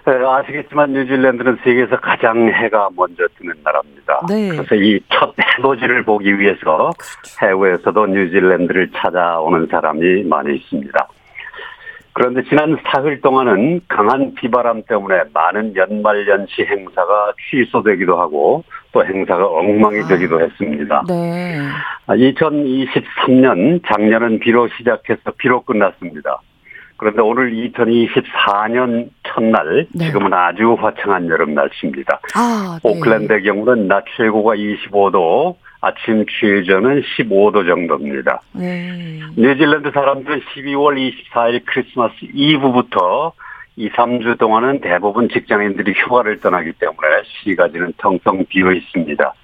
네 0.07 0.13
아시겠지만 0.25 0.93
뉴질랜드는 0.93 1.59
세계에서 1.65 1.97
가장 2.01 2.49
해가 2.49 2.89
먼저 2.97 3.25
뜨는 3.39 3.55
나라입니다. 3.65 4.21
네. 4.29 4.51
그래서 4.51 4.75
이 4.77 5.01
첫 5.11 5.35
해돋이를 5.59 6.05
보기 6.05 6.39
위해서 6.39 6.93
그렇죠. 6.97 7.47
해외에서도 7.47 8.07
뉴질랜드를 8.07 8.91
찾아오는 8.95 9.67
사람이 9.71 10.25
많이 10.25 10.57
있습니다. 10.57 11.09
그런데 12.17 12.43
지난 12.49 12.79
사흘 12.87 13.21
동안은 13.21 13.83
강한 13.89 14.35
비바람 14.37 14.85
때문에 14.89 15.25
많은 15.35 15.77
연말 15.77 16.27
연시 16.27 16.63
행사가 16.63 17.35
취소되기도 17.51 18.19
하고 18.19 18.65
또 18.93 19.05
행사가 19.05 19.47
엉망이 19.47 20.01
아, 20.01 20.07
되기도 20.07 20.41
했습니다. 20.41 21.05
네. 21.07 21.61
2023년 22.09 23.85
아, 23.85 23.89
작년은 23.93 24.39
비로 24.39 24.67
시작해서 24.79 25.33
비로 25.37 25.61
끝났습니다. 25.61 26.41
그런데 26.97 27.21
오늘 27.21 27.53
2024년 27.53 29.11
첫날 29.25 29.87
네. 29.95 30.07
지금은 30.07 30.33
아주 30.33 30.73
화창한 30.81 31.29
여름 31.29 31.53
날씨입니다. 31.53 32.19
아, 32.35 32.79
네. 32.83 32.91
오클랜드의 32.91 33.43
경우는 33.43 33.89
낮 33.89 34.05
최고가 34.17 34.55
25도, 34.55 35.57
아침 35.87 36.25
최저는 36.29 37.03
15도 37.03 37.67
정도입니다. 37.67 38.43
네. 38.53 39.21
뉴질랜드 39.37 39.93
사람들은 39.93 40.41
12월 40.41 40.97
24일 41.31 41.63
크리스마스 41.65 42.15
이브부터 42.35 43.33
2, 43.77 43.91
3주 43.91 44.39
동안은 44.39 44.81
대부분 44.81 45.29
직장인들이 45.29 45.93
휴가를 45.93 46.41
떠나기 46.41 46.73
때문에 46.73 47.23
시가지는 47.25 47.93
텅텅 47.99 48.45
비어 48.47 48.73
있습니다. 48.73 49.35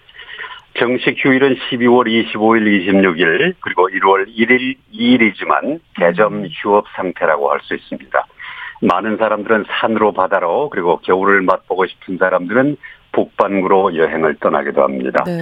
정식 0.78 1.16
휴일은 1.18 1.54
12월 1.54 2.06
25일, 2.08 2.88
26일, 2.88 3.54
그리고 3.60 3.88
1월 3.88 4.26
1일, 4.26 4.76
2일이지만 4.92 5.80
개점 5.96 6.46
휴업 6.50 6.86
상태라고 6.96 7.52
할 7.52 7.60
수 7.60 7.74
있습니다. 7.74 8.26
많은 8.80 9.16
사람들은 9.18 9.66
산으로 9.68 10.12
바다로 10.12 10.70
그리고 10.70 10.96
겨울을 10.96 11.42
맛보고 11.42 11.86
싶은 11.86 12.16
사람들은 12.18 12.76
북반구로 13.12 13.96
여행을 13.96 14.36
떠나기도 14.40 14.82
합니다. 14.82 15.22
네. 15.24 15.40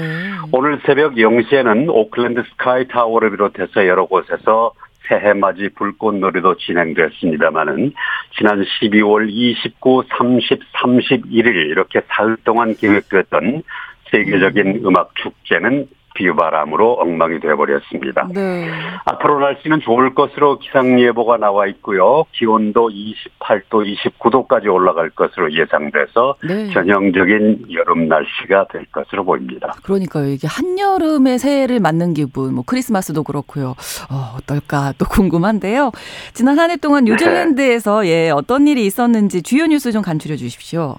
오늘 0.52 0.80
새벽 0.85 1.14
0시에는 1.14 1.88
오클랜드 1.88 2.42
스카이 2.50 2.88
타워를 2.88 3.30
비롯해서 3.30 3.87
여러 3.87 4.06
곳에서 4.06 4.72
새해 5.09 5.33
맞이 5.33 5.70
불꽃놀이도 5.74 6.56
진행됐습니다마는 6.59 7.92
지난 8.37 8.62
12월 8.62 9.28
29, 9.28 10.04
30, 10.09 10.61
31일 10.72 11.46
이렇게 11.70 12.02
사흘 12.09 12.37
동안 12.44 12.74
계획됐던 12.76 13.62
세계적인 14.11 14.83
음악 14.85 15.14
축제는 15.16 15.88
비바람으로 16.20 16.92
엉망이 17.00 17.40
되어버렸습니다. 17.40 18.28
네. 18.35 18.68
앞으로 19.06 19.40
날씨는 19.40 19.80
좋을 19.80 20.14
것으로 20.14 20.59
기상예보가 20.59 21.38
나와 21.38 21.66
있고요. 21.68 22.24
기온도 22.33 22.90
28도, 22.90 23.87
29도까지 24.20 24.72
올라갈 24.72 25.09
것으로 25.11 25.52
예상돼서 25.52 26.37
네. 26.46 26.70
전형적인 26.72 27.66
여름 27.72 28.09
날씨가 28.09 28.66
될 28.70 28.85
것으로 28.92 29.24
보입니다. 29.24 29.74
그러니까요. 29.83 30.26
이게 30.28 30.46
한여름의 30.46 31.38
새해를 31.38 31.80
맞는 31.80 32.14
기분, 32.14 32.54
뭐 32.54 32.64
크리스마스도 32.66 33.22
그렇고요. 33.22 33.74
어, 34.11 34.37
어떨까 34.37 34.92
또 34.98 35.06
궁금한데요. 35.06 35.90
지난 36.35 36.59
한 36.59 36.70
해 36.70 36.76
동안 36.76 37.04
네. 37.04 37.11
뉴질랜드에서 37.12 38.02
네. 38.02 38.26
예, 38.26 38.30
어떤 38.30 38.68
일이 38.68 38.85
있었는지 38.87 39.42
주요 39.42 39.66
뉴스 39.66 39.90
좀 39.92 40.02
간추려 40.02 40.37
주십시오. 40.37 40.96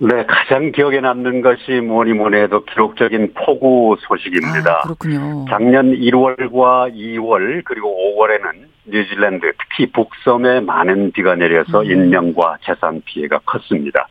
네, 0.00 0.24
가장 0.26 0.70
기억에 0.70 1.00
남는 1.00 1.40
것이 1.42 1.80
뭐니 1.80 2.12
뭐니 2.12 2.36
해도 2.36 2.64
기록적인 2.64 3.34
폭우 3.34 3.96
소식입니다. 3.98 4.78
아, 4.78 4.82
그렇군요. 4.82 5.44
작년 5.48 5.90
1월과 5.92 6.94
2월 6.94 7.62
그리고 7.64 8.16
5월에는 8.16 8.68
뉴질랜드 8.86 9.52
특히 9.58 9.90
북섬에 9.90 10.60
많은 10.60 11.10
비가 11.10 11.34
내려서 11.34 11.80
음. 11.80 11.90
인명과 11.90 12.58
재산 12.62 13.02
피해가 13.04 13.40
컸습니다. 13.44 14.06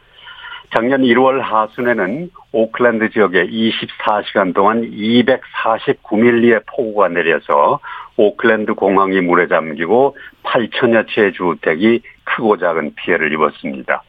작년 0.75 1.03
1월 1.03 1.39
하순에는 1.39 2.31
오클랜드 2.51 3.09
지역에 3.11 3.47
24시간 3.47 4.53
동안 4.53 4.81
249밀리의 4.81 6.63
폭우가 6.67 7.07
내려서 7.07 7.79
오클랜드 8.17 8.73
공항이 8.73 9.21
물에 9.21 9.47
잠기고 9.47 10.17
8천여 10.43 11.07
채의 11.09 11.31
주택이 11.31 12.01
크고 12.25 12.57
작은 12.57 12.95
피해를 12.95 13.31
입었습니다. 13.31 14.03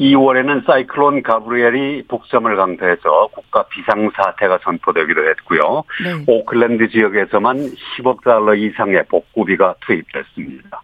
2월에는 0.00 0.66
사이클론 0.66 1.22
가브리엘이 1.22 2.04
북섬을 2.08 2.56
강타해서 2.56 3.28
국가 3.32 3.64
비상사태가 3.68 4.58
선포되기도 4.64 5.28
했고요. 5.28 5.84
네. 6.02 6.24
오클랜드 6.26 6.88
지역에서만 6.88 7.58
10억 7.58 8.24
달러 8.24 8.54
이상의 8.54 9.04
복구비가 9.08 9.76
투입됐습니다. 9.80 10.82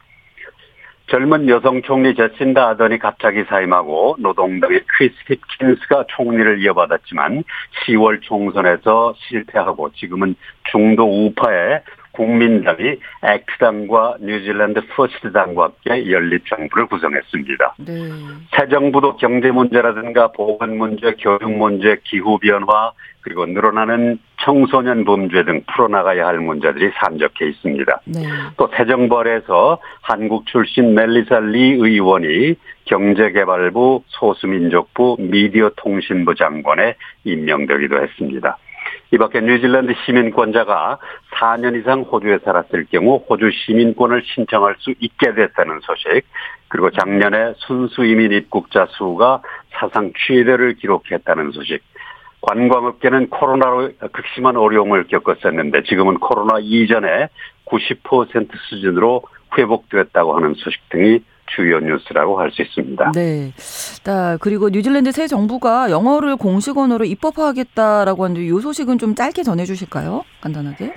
젊은 1.10 1.48
여성 1.48 1.82
총리 1.82 2.14
제신다 2.14 2.68
아던이 2.68 3.00
갑자기 3.00 3.42
사임하고 3.42 4.16
노동당의 4.20 4.82
크리스 4.86 5.16
힙킨스가 5.26 6.04
총리를 6.08 6.62
이어받았지만 6.62 7.42
10월 7.84 8.22
총선에서 8.22 9.14
실패하고 9.18 9.90
지금은 9.94 10.36
중도 10.70 11.26
우파의 11.26 11.82
국민당이 12.12 12.96
액트당과 13.22 14.16
뉴질랜드 14.20 14.80
퍼스트당과 14.88 15.64
함께 15.64 16.10
연립 16.10 16.44
정부를 16.46 16.86
구성했습니다. 16.86 17.74
네. 17.78 17.92
새 18.56 18.68
정부도 18.68 19.16
경제 19.16 19.50
문제라든가 19.50 20.32
보건 20.32 20.76
문제, 20.76 21.14
교육 21.18 21.50
문제, 21.52 21.98
기후 22.04 22.38
변화 22.38 22.92
그리고 23.22 23.44
늘어나는 23.46 24.18
청소년 24.42 25.04
범죄 25.04 25.44
등 25.44 25.62
풀어나가야 25.66 26.26
할 26.26 26.38
문제들이 26.38 26.90
산적해 26.94 27.48
있습니다. 27.48 28.00
네. 28.06 28.22
또 28.56 28.71
새 28.71 28.86
정부에서 28.86 29.78
한국 30.00 30.46
출신 30.46 30.94
멜리사 30.94 31.40
리 31.40 31.72
의원이 31.72 32.54
경제개발부, 32.86 34.02
소수민족부, 34.06 35.16
미디어통신부 35.20 36.34
장관에 36.34 36.96
임명되기도 37.24 38.02
했습니다. 38.02 38.56
이 39.12 39.18
밖에 39.18 39.40
뉴질랜드 39.40 39.92
시민권자가 40.04 40.98
4년 41.34 41.78
이상 41.80 42.02
호주에 42.02 42.38
살았을 42.44 42.86
경우 42.92 43.24
호주 43.28 43.50
시민권을 43.50 44.22
신청할 44.24 44.76
수 44.78 44.94
있게 45.00 45.34
됐다는 45.34 45.80
소식, 45.80 46.22
그리고 46.68 46.90
작년에 46.90 47.54
순수 47.56 48.04
이민 48.04 48.30
입국자 48.32 48.86
수가 48.90 49.42
사상 49.72 50.12
최대를 50.16 50.74
기록했다는 50.74 51.50
소식, 51.50 51.82
관광업계는 52.42 53.30
코로나로 53.30 53.90
극심한 54.12 54.56
어려움을 54.56 55.08
겪었었는데 55.08 55.82
지금은 55.82 56.18
코로나 56.18 56.58
이전에 56.60 57.28
90% 57.66 58.48
수준으로 58.68 59.22
회복됐다고 59.58 60.36
하는 60.36 60.54
소식 60.54 60.88
등이 60.90 61.20
주요 61.54 61.80
뉴스라고 61.80 62.38
할 62.40 62.50
수 62.50 62.62
있습니다. 62.62 63.12
네. 63.12 63.52
그리고 64.40 64.70
뉴질랜드 64.70 65.12
새 65.12 65.26
정부가 65.26 65.90
영어를 65.90 66.36
공식 66.36 66.76
언어로 66.76 67.04
입법화하겠다라고 67.04 68.24
하는데 68.24 68.44
이 68.44 68.60
소식은 68.60 68.98
좀 68.98 69.14
짧게 69.14 69.42
전해 69.42 69.64
주실까요? 69.64 70.24
간단하게. 70.40 70.92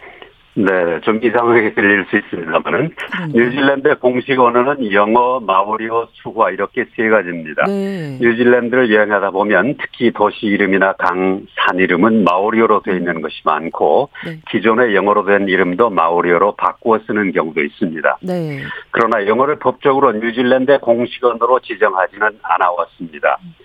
네, 0.55 1.01
좀 1.01 1.19
이상하게 1.23 1.73
들릴 1.75 2.05
수 2.09 2.17
있습니다만은 2.17 2.91
뉴질랜드의 3.33 3.95
공식 3.99 4.39
언어는 4.39 4.91
영어, 4.91 5.39
마오리어, 5.39 6.09
수화 6.13 6.51
이렇게 6.51 6.85
세 6.95 7.09
가지입니다. 7.09 7.65
네. 7.65 8.17
뉴질랜드를 8.21 8.93
여행하다 8.93 9.31
보면 9.31 9.75
특히 9.79 10.11
도시 10.11 10.45
이름이나 10.45 10.93
강, 10.93 11.45
산 11.55 11.79
이름은 11.79 12.23
마오리어로 12.23 12.81
되어 12.83 12.95
있는 12.95 13.21
것이 13.21 13.41
많고 13.45 14.09
네. 14.25 14.39
기존의 14.51 14.95
영어로 14.95 15.25
된 15.25 15.47
이름도 15.47 15.89
마오리어로 15.89 16.55
바꾸어 16.55 16.99
쓰는 17.07 17.31
경우도 17.31 17.61
있습니다. 17.61 18.17
네. 18.21 18.59
그러나 18.91 19.25
영어를 19.25 19.57
법적으로 19.57 20.11
뉴질랜드의 20.11 20.79
공식 20.81 21.23
언어로 21.23 21.61
지정하지는 21.61 22.27
않아 22.43 22.71
왔습니다. 22.71 23.37
음. 23.43 23.62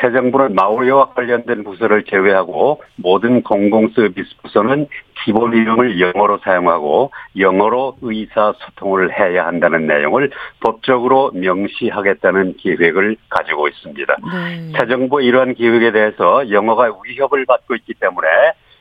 새 0.00 0.12
정부는 0.12 0.54
마오리와 0.54 1.10
관련된 1.14 1.64
부서를 1.64 2.04
제외하고 2.04 2.82
모든 2.96 3.42
공공서비스 3.42 4.36
부서는 4.42 4.88
기본 5.24 5.54
이름을 5.54 6.00
영어로 6.00 6.38
사용하고 6.38 7.10
영어로 7.38 7.96
의사소통을 8.02 9.18
해야 9.18 9.46
한다는 9.46 9.86
내용을 9.86 10.30
법적으로 10.60 11.30
명시하겠다는 11.34 12.56
계획을 12.58 13.16
가지고 13.30 13.68
있습니다. 13.68 14.16
네. 14.16 14.72
새 14.78 14.86
정부 14.86 15.22
이러한 15.22 15.54
계획에 15.54 15.92
대해서 15.92 16.50
영어가 16.50 16.92
위협을 17.04 17.46
받고 17.46 17.74
있기 17.76 17.94
때문에 17.94 18.28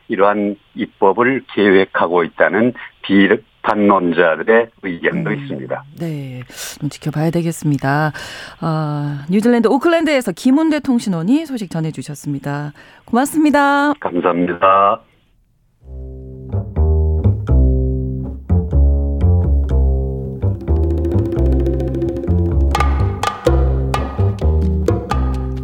이러한 0.09 0.57
입법을 0.75 1.43
계획하고 1.53 2.23
있다는 2.23 2.73
비, 3.69 3.87
반론자들의 3.87 4.67
의견도 4.83 5.29
음, 5.29 5.39
있습니다. 5.39 5.83
네, 5.99 6.41
좀 6.79 6.89
지켜봐야 6.89 7.29
되겠습니다. 7.31 8.11
어, 8.61 9.17
뉴질랜드 9.29 9.67
오클랜드에서 9.67 10.31
김은대 10.31 10.79
통신원이 10.79 11.45
소식 11.45 11.69
전해주셨습니다. 11.69 12.73
고맙습니다. 13.05 13.93
감사합니다. 13.99 15.01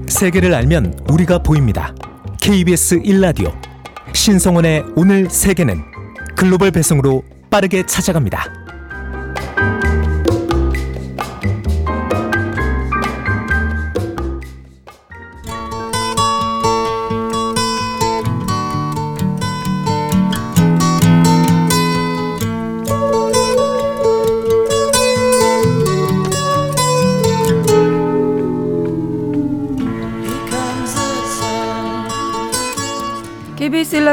세계를 0.08 0.54
알면 0.54 0.94
우리가 1.12 1.39
보입니다. 1.39 1.94
KBS 2.41 3.02
1라디오 3.02 3.52
신성원의 4.13 4.86
오늘 4.96 5.30
세계는 5.30 5.76
글로벌 6.38 6.72
배송으로 6.72 7.24
빠르게 7.56 7.86
찾아갑니다. 7.86 8.64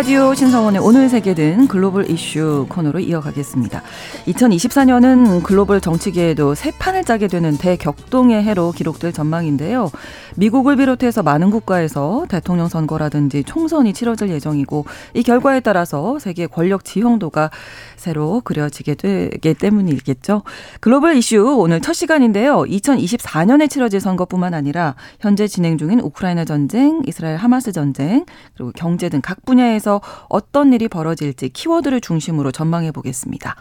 라디오 0.02 0.34
신성원의 0.34 0.80
오늘 0.82 1.08
세계든 1.08 1.68
글로벌 1.68 2.10
이슈 2.10 2.66
코너로 2.68 2.98
이어가겠습니다. 2.98 3.82
2024년은 4.26 5.44
글로벌 5.44 5.80
정치계에도 5.80 6.56
새 6.56 6.72
판을 6.72 7.04
짜게 7.04 7.28
되는 7.28 7.56
대격동의 7.56 8.42
해로 8.42 8.72
기록될 8.72 9.12
전망인데요. 9.12 9.92
미국을 10.34 10.74
비롯해서 10.74 11.22
많은 11.22 11.52
국가에서 11.52 12.26
대통령 12.28 12.66
선거라든지 12.66 13.44
총선이 13.44 13.92
치러질 13.92 14.30
예정이고 14.30 14.86
이 15.14 15.22
결과에 15.22 15.60
따라서 15.60 16.18
세계 16.18 16.48
권력 16.48 16.84
지형도가 16.84 17.50
새로 17.94 18.40
그려지게 18.40 18.96
되기 18.96 19.54
때문이겠죠. 19.54 20.42
글로벌 20.80 21.16
이슈 21.16 21.54
오늘 21.60 21.80
첫 21.80 21.92
시간인데요. 21.92 22.62
2024년에 22.62 23.70
치러질 23.70 24.00
선거뿐만 24.00 24.52
아니라 24.52 24.96
현재 25.20 25.46
진행 25.46 25.78
중인 25.78 26.00
우크라이나 26.00 26.44
전쟁, 26.44 27.02
이스라엘 27.06 27.36
하마스 27.36 27.70
전쟁, 27.70 28.26
그리고 28.56 28.72
경제 28.74 29.08
등 29.08 29.20
각 29.22 29.44
분야에서 29.44 29.91
어떤 30.28 30.72
일이 30.72 30.88
벌어질지 30.88 31.50
키워드를 31.50 32.00
중심으로 32.00 32.52
전망해 32.52 32.92
보겠습니다. 32.92 33.57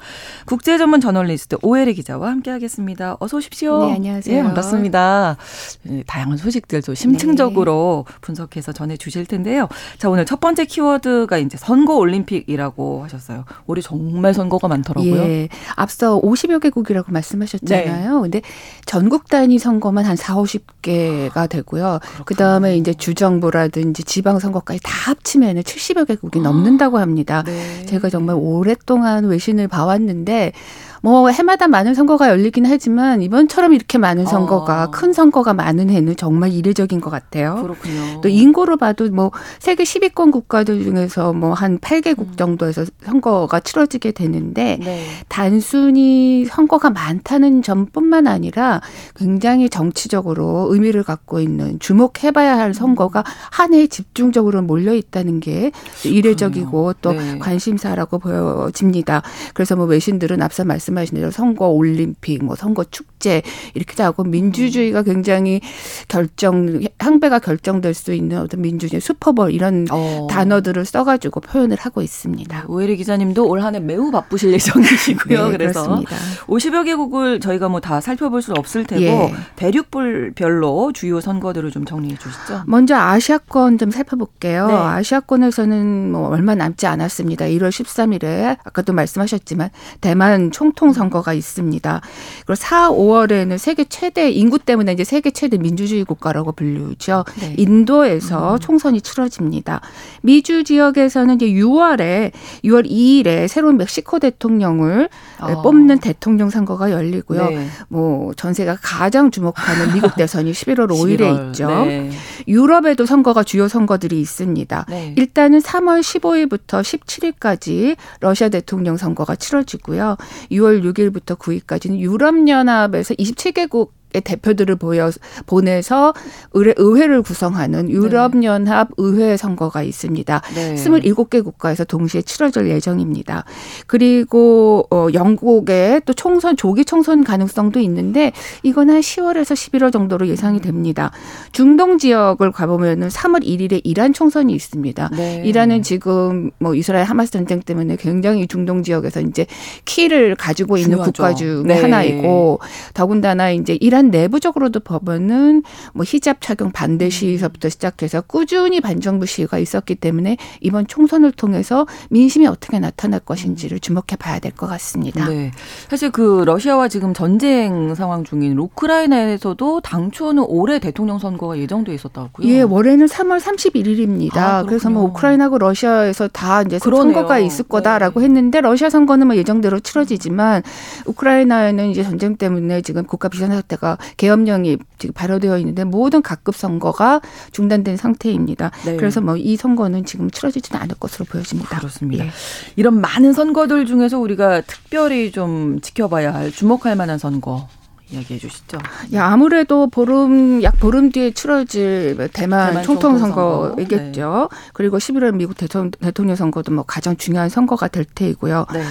국제 0.45 0.77
전문 0.77 1.01
저널리스트 1.01 1.57
오혜리 1.61 1.93
기자와 1.95 2.29
함께하겠습니다. 2.29 3.17
어서 3.19 3.37
오십시오. 3.37 3.85
네, 3.85 3.93
안녕하세요. 3.95 4.35
네, 4.35 4.43
반갑습니다. 4.43 5.37
네, 5.83 6.03
다양한 6.07 6.37
소식들도 6.37 6.93
심층적으로 6.93 8.05
네. 8.07 8.13
분석해서 8.21 8.71
전해 8.71 8.97
주실 8.97 9.25
텐데요. 9.25 9.67
자, 9.97 10.09
오늘 10.09 10.25
첫 10.25 10.39
번째 10.39 10.65
키워드가 10.65 11.37
이제 11.37 11.57
선거 11.57 11.95
올림픽이라고 11.95 13.03
하셨어요. 13.03 13.45
올해 13.67 13.81
정말 13.81 14.33
선거가 14.33 14.67
많더라고요. 14.67 15.15
예. 15.17 15.49
앞서 15.75 16.19
50여 16.21 16.61
개국이라고 16.61 17.11
말씀하셨잖아요. 17.11 18.15
네. 18.15 18.21
근데 18.21 18.41
전국 18.85 19.27
단위 19.27 19.59
선거만 19.59 20.05
한 20.05 20.15
4, 20.15 20.35
50개가 20.35 21.49
되고요. 21.49 21.99
그다음에 22.25 22.77
이제 22.77 22.93
주정부라든지 22.93 24.03
지방 24.03 24.39
선거까지 24.39 24.79
다 24.83 24.91
합치면은 25.09 25.63
70여 25.63 26.07
개 26.07 26.15
국이 26.21 26.39
넘는다고 26.39 26.99
합니다. 26.99 27.43
네. 27.43 27.85
제가 27.87 28.09
정말 28.09 28.37
오랫동안 28.39 29.25
외신을 29.25 29.67
봐왔는데 29.67 30.53
뭐 31.01 31.29
해마다 31.29 31.67
많은 31.67 31.93
선거가 31.93 32.29
열리긴 32.29 32.65
하지만 32.65 33.21
이번처럼 33.21 33.73
이렇게 33.73 33.97
많은 33.97 34.25
선거가 34.25 34.85
어. 34.85 34.91
큰 34.91 35.13
선거가 35.13 35.53
많은 35.53 35.89
해는 35.89 36.15
정말 36.15 36.51
이례적인 36.51 37.01
것 37.01 37.09
같아요. 37.09 37.59
그렇군요. 37.61 38.21
또 38.21 38.29
인구로 38.29 38.77
봐도 38.77 39.09
뭐 39.09 39.31
세계 39.59 39.83
10위권 39.83 40.31
국가들 40.31 40.83
중에서 40.83 41.33
뭐 41.33 41.51
한 41.61 41.77
8개국 41.79 42.19
음. 42.19 42.35
정도에서 42.35 42.85
선거가 43.03 43.59
치러지게 43.59 44.11
되는데 44.13 44.77
네. 44.83 45.05
단순히 45.27 46.45
선거가 46.45 46.89
많다는 46.89 47.61
점뿐만 47.61 48.25
아니라 48.25 48.81
굉장히 49.15 49.69
정치적으로 49.69 50.67
의미를 50.71 51.03
갖고 51.03 51.39
있는 51.39 51.77
주목해봐야 51.79 52.57
할 52.57 52.73
선거가 52.73 53.19
음. 53.19 53.23
한 53.51 53.73
해에 53.73 53.87
집중적으로 53.87 54.63
몰려 54.63 54.93
있다는 54.95 55.39
게 55.39 55.71
이례적이고 56.03 56.93
또 57.01 57.11
네. 57.13 57.37
관심사라고 57.37 58.17
보여집니다. 58.17 59.21
그래서 59.53 59.75
뭐 59.75 59.85
외신들은 59.85 60.41
앞서 60.41 60.63
말씀 60.63 60.90
말씀하신 60.91 61.15
대로 61.15 61.31
선거 61.31 61.67
올림픽, 61.67 62.43
뭐 62.43 62.55
선거 62.55 62.83
축제 62.83 63.41
이렇게 63.73 64.01
하고 64.03 64.23
민주주의가 64.23 65.03
굉장히 65.03 65.61
결정 66.07 66.79
항배가 66.99 67.39
결정될 67.39 67.93
수 67.93 68.13
있는 68.13 68.39
어떤 68.39 68.61
민주주의 68.61 68.99
슈퍼볼 69.01 69.51
이런 69.53 69.87
어. 69.91 70.27
단어들을 70.29 70.85
써가지고 70.85 71.39
표현을 71.41 71.77
하고 71.79 72.01
있습니다. 72.01 72.65
오혜리 72.67 72.97
기자님도 72.97 73.47
올 73.47 73.61
한 73.61 73.75
해 73.75 73.79
매우 73.79 74.11
바쁘실 74.11 74.53
예정이시고요. 74.53 75.45
네, 75.45 75.51
그래서 75.57 75.83
그렇습니다. 75.83 76.15
50여 76.47 76.85
개국을 76.85 77.39
저희가 77.39 77.69
뭐 77.69 77.79
다 77.81 77.99
살펴볼 77.99 78.41
수는 78.43 78.59
없을 78.59 78.85
테고 78.85 79.01
예. 79.03 79.33
대륙별로 79.55 80.91
주요 80.93 81.19
선거들을 81.21 81.71
좀 81.71 81.85
정리해 81.85 82.15
주시죠. 82.17 82.63
먼저 82.67 82.95
아시아권 82.95 83.77
좀 83.77 83.89
살펴볼게요. 83.91 84.67
네. 84.67 84.73
아시아권에서는 84.73 86.11
뭐 86.11 86.29
얼마 86.29 86.53
남지 86.55 86.85
않았습니다. 86.85 87.45
1월 87.45 87.69
13일에 87.69 88.57
아까도 88.63 88.93
말씀하셨지만 88.93 89.69
대만 90.01 90.51
총 90.51 90.73
총통 90.81 90.93
선거가 90.93 91.33
있습니다. 91.33 92.01
그리고 92.45 92.55
4, 92.55 92.89
5월에는 92.89 93.57
세계 93.59 93.83
최대 93.83 94.31
인구 94.31 94.57
때문에 94.57 94.93
이제 94.93 95.03
세계 95.03 95.29
최대 95.29 95.57
민주주의 95.57 96.03
국가라고 96.03 96.53
불리죠. 96.53 97.23
네. 97.39 97.53
인도에서 97.57 98.55
음. 98.55 98.59
총선이 98.59 99.01
치러집니다. 99.01 99.81
미주 100.23 100.63
지역에서는 100.63 101.35
이제 101.35 101.45
6월에 101.47 102.31
6월 102.63 102.89
2일에 102.89 103.47
새로운 103.47 103.77
멕시코 103.77 104.17
대통령을 104.17 105.07
어. 105.39 105.61
뽑는 105.61 105.99
대통령 105.99 106.49
선거가 106.49 106.89
열리고요. 106.89 107.49
네. 107.49 107.67
뭐 107.87 108.31
전 108.35 108.53
세계가 108.53 108.79
가장 108.81 109.29
주목하는 109.29 109.93
미국 109.93 110.15
대선이 110.15 110.51
11월 110.51 110.89
5일에 110.89 111.19
11월. 111.19 111.47
있죠. 111.49 111.67
네. 111.85 112.09
유럽에도 112.47 113.05
선거가 113.05 113.43
주요 113.43 113.67
선거들이 113.67 114.19
있습니다. 114.19 114.85
네. 114.89 115.13
일단은 115.17 115.59
3월 115.59 115.99
15일부터 116.01 116.81
17일까지 116.81 117.97
러시아 118.19 118.49
대통령 118.49 118.97
선거가 118.97 119.35
치러지고요. 119.35 120.17
6월 120.51 120.70
6일부터 120.79 121.37
9일까지는 121.37 121.99
유럽연합에서 121.99 123.13
27개국 123.15 123.89
대표들을 124.19 124.75
보여 124.75 125.11
보내서 125.45 126.13
의회, 126.53 126.73
의회를 126.77 127.21
구성하는 127.21 127.89
유럽연합 127.89 128.89
네. 128.89 128.93
의회 128.97 129.37
선거가 129.37 129.83
있습니다. 129.83 130.41
네. 130.55 130.75
27개 130.75 131.43
국가에서 131.43 131.83
동시에 131.83 132.21
치러질 132.21 132.67
예정입니다. 132.69 133.45
그리고 133.87 134.87
어 134.91 135.07
영국의 135.13 136.01
또 136.05 136.13
총선 136.13 136.57
조기 136.57 136.85
총선 136.85 137.23
가능성도 137.23 137.79
있는데 137.79 138.31
이건 138.63 138.89
한 138.89 138.99
10월에서 138.99 139.53
11월 139.53 139.91
정도로 139.91 140.27
예상이 140.27 140.59
음. 140.59 140.61
됩니다. 140.61 141.11
중동 141.51 141.97
지역을 141.97 142.51
가보면은 142.51 143.07
3월 143.07 143.43
1일에 143.43 143.81
이란 143.83 144.13
총선이 144.13 144.53
있습니다. 144.53 145.09
네. 145.15 145.43
이란은 145.45 145.83
지금 145.83 146.51
뭐 146.59 146.75
이스라엘 146.75 147.05
하마스 147.05 147.31
전쟁 147.31 147.61
때문에 147.61 147.95
굉장히 147.97 148.47
중동 148.47 148.83
지역에서 148.83 149.21
이제 149.21 149.45
키를 149.85 150.35
가지고 150.35 150.77
있는 150.77 150.91
중요하죠. 150.91 151.11
국가 151.11 151.33
중에 151.33 151.63
네. 151.63 151.81
하나이고 151.81 152.59
더군다나 152.93 153.51
이제 153.51 153.77
이란 153.79 154.00
이란 154.01 154.09
내부적으로도 154.09 154.79
법원은 154.79 155.61
뭐 155.93 156.03
히잡 156.07 156.41
착용 156.41 156.71
반대 156.71 157.05
음. 157.05 157.09
시위서부터 157.11 157.69
시작해서 157.69 158.21
꾸준히 158.21 158.81
반정부 158.81 159.27
시위가 159.27 159.59
있었기 159.59 159.95
때문에 159.95 160.37
이번 160.59 160.87
총선을 160.87 161.31
통해서 161.33 161.85
민심이 162.09 162.47
어떻게 162.47 162.79
나타날 162.79 163.19
것인지를 163.19 163.77
음. 163.77 163.79
주목해 163.79 164.15
봐야 164.17 164.39
될 164.39 164.51
것 164.51 164.67
같습니다. 164.67 165.27
네. 165.29 165.51
사실 165.89 166.11
그 166.11 166.43
러시아와 166.45 166.87
지금 166.89 167.13
전쟁 167.13 167.95
상황 167.95 168.23
중인 168.23 168.57
우크라이나에서도 168.57 169.79
당초는 169.81 170.43
올해 170.47 170.79
대통령 170.79 171.19
선거가 171.19 171.57
예정돼 171.57 171.93
있었다고요? 171.93 172.47
예, 172.47 172.61
올해는 172.63 173.05
3월 173.05 173.39
31일입니다. 173.39 174.37
아, 174.37 174.63
그래서 174.63 174.89
뭐 174.89 175.03
우크라이나하고 175.03 175.57
러시아에서 175.59 176.27
다 176.27 176.63
이제 176.63 176.79
그러네요. 176.79 177.13
선거가 177.13 177.39
있을 177.39 177.65
거다라고 177.65 178.19
네. 178.19 178.25
했는데 178.25 178.61
러시아 178.61 178.89
선거는 178.89 179.27
뭐 179.27 179.35
예정대로 179.37 179.79
치러지지만 179.79 180.63
우크라이나에는 181.05 181.89
이제 181.91 182.03
전쟁 182.03 182.35
때문에 182.35 182.81
지금 182.81 183.05
국가 183.05 183.29
비상 183.29 183.51
사태가 183.51 183.90
계엄령이 184.17 184.77
지금 184.97 185.13
발효되어 185.13 185.57
있는데 185.59 185.83
모든 185.83 186.21
각급 186.21 186.55
선거가 186.55 187.21
중단된 187.51 187.97
상태입니다. 187.97 188.71
네. 188.85 188.95
그래서 188.95 189.19
뭐 189.19 189.41
이 189.41 189.55
선거는 189.57 190.05
지금 190.05 190.29
치러지지는 190.29 190.79
않을 190.81 190.95
것으로 190.99 191.25
보여집니다. 191.25 191.77
그렇습니다. 191.79 192.25
예. 192.25 192.29
이런 192.75 193.01
많은 193.01 193.33
선거들 193.33 193.85
중에서 193.85 194.19
우리가 194.19 194.61
특별히 194.61 195.31
좀 195.31 195.81
지켜봐야 195.81 196.33
할 196.33 196.51
주목할 196.51 196.95
만한 196.95 197.17
선거 197.17 197.67
이야기해 198.11 198.39
주시죠. 198.39 198.77
야, 199.13 199.25
아무래도 199.27 199.87
보름 199.87 200.63
약 200.63 200.79
보름 200.79 201.11
뒤에 201.11 201.31
치러질 201.31 202.29
대만, 202.33 202.69
대만 202.69 202.83
총통 202.83 203.17
선거이겠죠. 203.19 204.49
네. 204.51 204.57
그리고 204.73 204.97
11월 204.97 205.35
미국 205.35 205.55
대통령, 205.57 205.91
대통령 205.91 206.35
선거도 206.35 206.71
뭐 206.71 206.83
가장 206.83 207.15
중요한 207.17 207.49
선거가 207.49 207.87
될 207.87 208.05
테이고요. 208.05 208.65
네. 208.73 208.83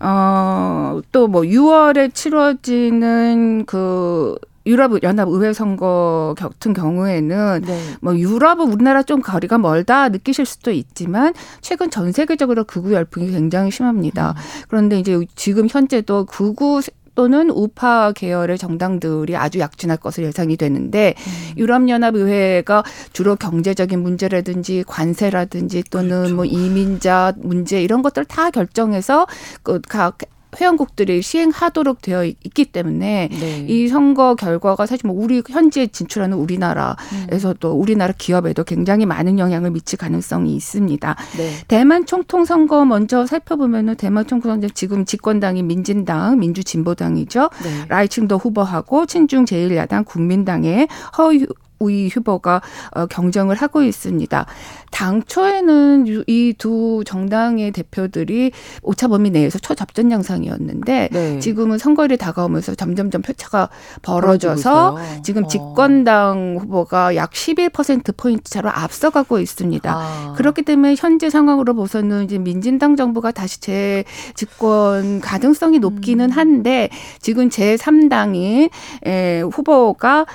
어, 0.00 1.00
또 1.12 1.26
뭐 1.26 1.42
6월에 1.42 2.14
치러지는 2.14 3.64
그 3.66 4.36
유럽 4.66 5.00
연합 5.04 5.28
의회 5.28 5.52
선거 5.52 6.34
같은 6.36 6.72
경우에는 6.72 7.62
네. 7.64 7.80
뭐 8.00 8.16
유럽은 8.16 8.72
우리나라 8.72 9.02
좀 9.02 9.22
거리가 9.22 9.58
멀다 9.58 10.08
느끼실 10.08 10.44
수도 10.44 10.72
있지만 10.72 11.34
최근 11.60 11.88
전 11.88 12.10
세계적으로 12.10 12.64
극우 12.64 12.92
열풍이 12.92 13.30
굉장히 13.30 13.70
심합니다. 13.70 14.30
음. 14.30 14.62
그런데 14.68 14.98
이제 14.98 15.24
지금 15.36 15.68
현재도 15.70 16.24
극우 16.26 16.80
또는 17.16 17.50
우파 17.50 18.12
계열의 18.12 18.58
정당들이 18.58 19.34
아주 19.34 19.58
약진할 19.58 19.96
것으로 19.96 20.28
예상이 20.28 20.56
되는데 20.56 21.14
음. 21.18 21.58
유럽연합의회가 21.58 22.84
주로 23.12 23.34
경제적인 23.34 24.00
문제라든지 24.00 24.84
관세라든지 24.86 25.82
또는 25.90 26.18
그렇죠. 26.18 26.34
뭐 26.36 26.44
이민자 26.44 27.34
문제 27.38 27.82
이런 27.82 28.02
것들 28.02 28.24
다 28.24 28.50
결정해서 28.50 29.26
그 29.64 29.80
각 29.96 30.18
회원국들이 30.58 31.22
시행하도록 31.22 32.00
되어 32.02 32.24
있기 32.24 32.66
때문에 32.66 33.28
네. 33.30 33.66
이 33.68 33.88
선거 33.88 34.34
결과가 34.34 34.86
사실 34.86 35.06
뭐 35.06 35.16
우리 35.18 35.42
현지에 35.46 35.88
진출하는 35.88 36.36
우리나라에서 36.36 37.54
또 37.60 37.72
우리나라 37.72 38.14
기업에도 38.16 38.64
굉장히 38.64 39.06
많은 39.06 39.38
영향을 39.38 39.70
미칠 39.70 39.98
가능성이 39.98 40.54
있습니다. 40.56 41.16
네. 41.36 41.52
대만 41.68 42.06
총통 42.06 42.44
선거 42.44 42.84
먼저 42.84 43.26
살펴보면은 43.26 43.96
대만 43.96 44.26
총통 44.26 44.52
선거 44.52 44.68
지금 44.68 45.04
집권당이 45.04 45.62
민진당, 45.62 46.38
민주진보당이죠. 46.38 47.50
네. 47.62 47.84
라이칭도 47.88 48.38
후보하고 48.38 49.06
친중 49.06 49.44
제1야당 49.44 50.04
국민당의 50.04 50.88
허유 51.18 51.46
우이 51.78 52.08
후보가 52.08 52.60
어, 52.92 53.06
경쟁을 53.06 53.56
하고 53.56 53.82
있습니다. 53.82 54.46
당초에는 54.90 56.06
이 56.26 56.56
두 56.58 57.02
정당의 57.06 57.70
대표들이 57.70 58.52
오차 58.82 59.08
범위 59.08 59.30
내에서 59.30 59.58
초접전 59.58 60.10
양상이었는데 60.10 61.08
네. 61.12 61.38
지금은 61.38 61.78
선거일이 61.78 62.16
다가오면서 62.16 62.74
점점점 62.74 63.22
표차가 63.22 63.68
벌어져서 64.02 64.96
지금 65.22 65.44
어. 65.44 65.46
집권당 65.46 66.58
후보가 66.60 67.16
약 67.16 67.30
11% 67.32 68.16
포인트 68.16 68.50
차로 68.50 68.70
앞서가고 68.70 69.38
있습니다. 69.38 69.92
아. 69.94 70.34
그렇기 70.36 70.62
때문에 70.62 70.94
현재 70.98 71.30
상황으로 71.30 71.74
보서는 71.74 72.24
이제 72.24 72.38
민진당 72.38 72.96
정부가 72.96 73.30
다시 73.32 73.60
재 73.60 74.04
집권 74.34 75.20
가능성이 75.20 75.78
높기는 75.78 76.24
음. 76.24 76.30
한데 76.30 76.88
지금 77.20 77.50
제 77.50 77.76
3당이 77.76 78.70
에, 79.04 79.40
후보가 79.40 80.26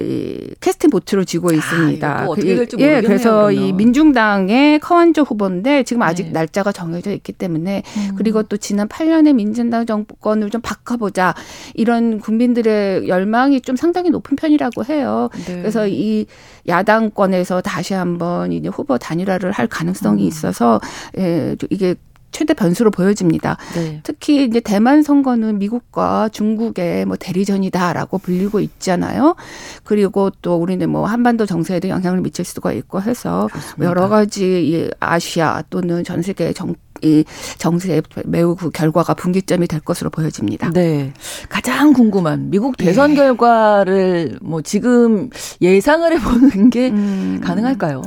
에, 0.00 0.38
캐스팅 0.76 0.90
보트로 0.90 1.24
지고 1.24 1.50
아, 1.50 1.52
있습니다. 1.52 2.20
아, 2.20 2.26
어떻게 2.26 2.54
그, 2.54 2.56
될지 2.56 2.76
예, 2.78 3.00
그래서 3.00 3.46
그러면. 3.46 3.54
이 3.54 3.72
민중당의 3.72 4.78
커완조 4.80 5.22
후보인데 5.22 5.82
지금 5.82 6.02
아직 6.02 6.24
네. 6.24 6.30
날짜가 6.32 6.72
정해져 6.72 7.12
있기 7.12 7.32
때문에 7.32 7.82
음. 7.96 8.14
그리고 8.16 8.42
또 8.42 8.56
지난 8.56 8.88
8년의 8.88 9.34
민진당 9.34 9.86
정권을 9.86 10.50
좀 10.50 10.60
바꿔보자 10.60 11.34
이런 11.74 12.20
국민들의 12.20 13.08
열망이 13.08 13.60
좀 13.60 13.76
상당히 13.76 14.10
높은 14.10 14.36
편이라고 14.36 14.84
해요. 14.84 15.28
네. 15.46 15.56
그래서 15.60 15.86
이 15.88 16.26
야당권에서 16.68 17.62
다시 17.62 17.94
한번 17.94 18.52
이제 18.52 18.68
후보 18.68 18.98
단일화를 18.98 19.52
할 19.52 19.66
가능성이 19.66 20.24
음. 20.24 20.28
있어서 20.28 20.80
예, 21.18 21.56
이게 21.70 21.96
최대 22.36 22.52
변수로 22.52 22.90
보여집니다. 22.90 23.56
네. 23.74 24.00
특히 24.02 24.44
이제 24.44 24.60
대만 24.60 25.02
선거는 25.02 25.58
미국과 25.58 26.28
중국의 26.28 27.06
뭐 27.06 27.16
대리전이다라고 27.16 28.18
불리고 28.18 28.60
있잖아요. 28.60 29.36
그리고 29.84 30.30
또 30.42 30.56
우리는 30.56 30.86
뭐 30.90 31.06
한반도 31.06 31.46
정세에도 31.46 31.88
영향을 31.88 32.20
미칠 32.20 32.44
수가 32.44 32.72
있고 32.72 33.00
해서 33.00 33.48
그렇습니다. 33.50 33.84
여러 33.86 34.08
가지 34.10 34.68
이 34.68 34.90
아시아 35.00 35.62
또는 35.70 36.04
전 36.04 36.20
세계 36.20 36.52
정, 36.52 36.74
이 37.00 37.24
정세에 37.56 38.02
매우 38.26 38.54
그 38.54 38.68
결과가 38.68 39.14
분기점이 39.14 39.66
될 39.66 39.80
것으로 39.80 40.10
보여집니다. 40.10 40.72
네. 40.72 41.14
가장 41.48 41.94
궁금한 41.94 42.50
미국 42.50 42.76
대선 42.76 43.10
네. 43.10 43.16
결과를 43.16 44.40
뭐 44.42 44.60
지금 44.60 45.30
예상을 45.62 46.12
해보는 46.12 46.68
게 46.68 46.90
음. 46.90 47.40
가능할까요? 47.42 48.02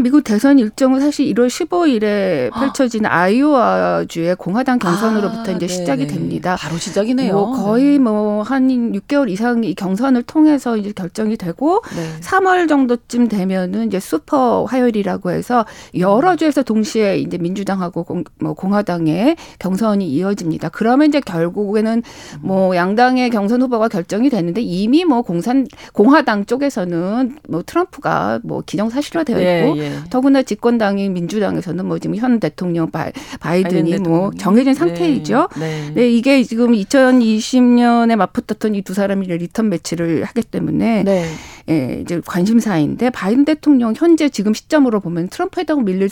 미국 0.00 0.24
대선 0.24 0.58
일정은 0.58 1.00
사실 1.00 1.26
1월 1.34 1.48
15일에 1.48 2.52
펼쳐진 2.52 3.06
아이오와주의 3.06 4.34
공화당 4.36 4.78
경선으로부터 4.78 5.52
아, 5.52 5.54
이제 5.56 5.66
시작이 5.66 6.06
됩니다. 6.06 6.56
바로 6.58 6.76
시작이네요. 6.76 7.32
뭐 7.32 7.52
거의 7.52 7.98
뭐 7.98 8.44
한 8.44 8.68
6개월 8.68 9.28
이상 9.30 9.64
이 9.64 9.74
경선을 9.74 10.22
통해서 10.22 10.76
이제 10.76 10.92
결정이 10.92 11.36
되고 11.36 11.82
네. 11.96 12.20
3월 12.20 12.68
정도쯤 12.68 13.28
되면은 13.28 13.88
이제 13.88 13.98
슈퍼 13.98 14.64
화요일이라고 14.64 15.30
해서 15.30 15.64
여러 15.98 16.36
주에서 16.36 16.62
동시에 16.62 17.18
이제 17.18 17.38
민주당하고 17.38 18.04
공, 18.04 18.24
뭐 18.38 18.54
공화당의 18.54 19.36
경선이 19.58 20.08
이어집니다. 20.08 20.68
그러면 20.68 21.08
이제 21.08 21.20
결국에는 21.20 22.02
뭐 22.40 22.76
양당의 22.76 23.30
경선 23.30 23.62
후보가 23.62 23.88
결정이 23.88 24.30
되는데 24.30 24.60
이미 24.60 25.04
뭐 25.04 25.22
공산 25.22 25.66
공화당 25.92 26.44
쪽에서는 26.44 27.38
뭐 27.48 27.62
트럼프가 27.64 28.40
뭐 28.44 28.62
기정사실화되어 28.64 29.36
있고 29.38 29.78
예, 29.78 29.83
예. 29.83 29.83
예. 29.84 30.08
더구나 30.10 30.42
집권당인 30.42 31.12
민주당에서는 31.14 31.84
뭐 31.84 31.98
지금 31.98 32.16
현 32.16 32.38
대통령 32.38 32.90
바이든이 32.90 33.98
뭐 33.98 34.30
정해진 34.38 34.72
네. 34.72 34.78
상태이죠. 34.78 35.48
네. 35.58 35.92
네. 35.94 36.10
이게 36.10 36.42
지금 36.44 36.72
2020년에 36.72 38.14
맞붙었던 38.16 38.74
이 38.76 38.84
두 38.84 38.94
사람이 38.94 39.26
리턴 39.26 39.70
매치를 39.70 40.24
하기 40.24 40.42
때문에 40.42 41.02
네. 41.02 41.24
예, 41.70 42.00
이제 42.02 42.20
관심사인데 42.24 43.10
바이든 43.10 43.46
대통령 43.46 43.94
현재 43.96 44.28
지금 44.28 44.54
시점으로 44.54 45.00
보면 45.00 45.28
트럼프에다가 45.28 45.80
밀릴 45.80 46.10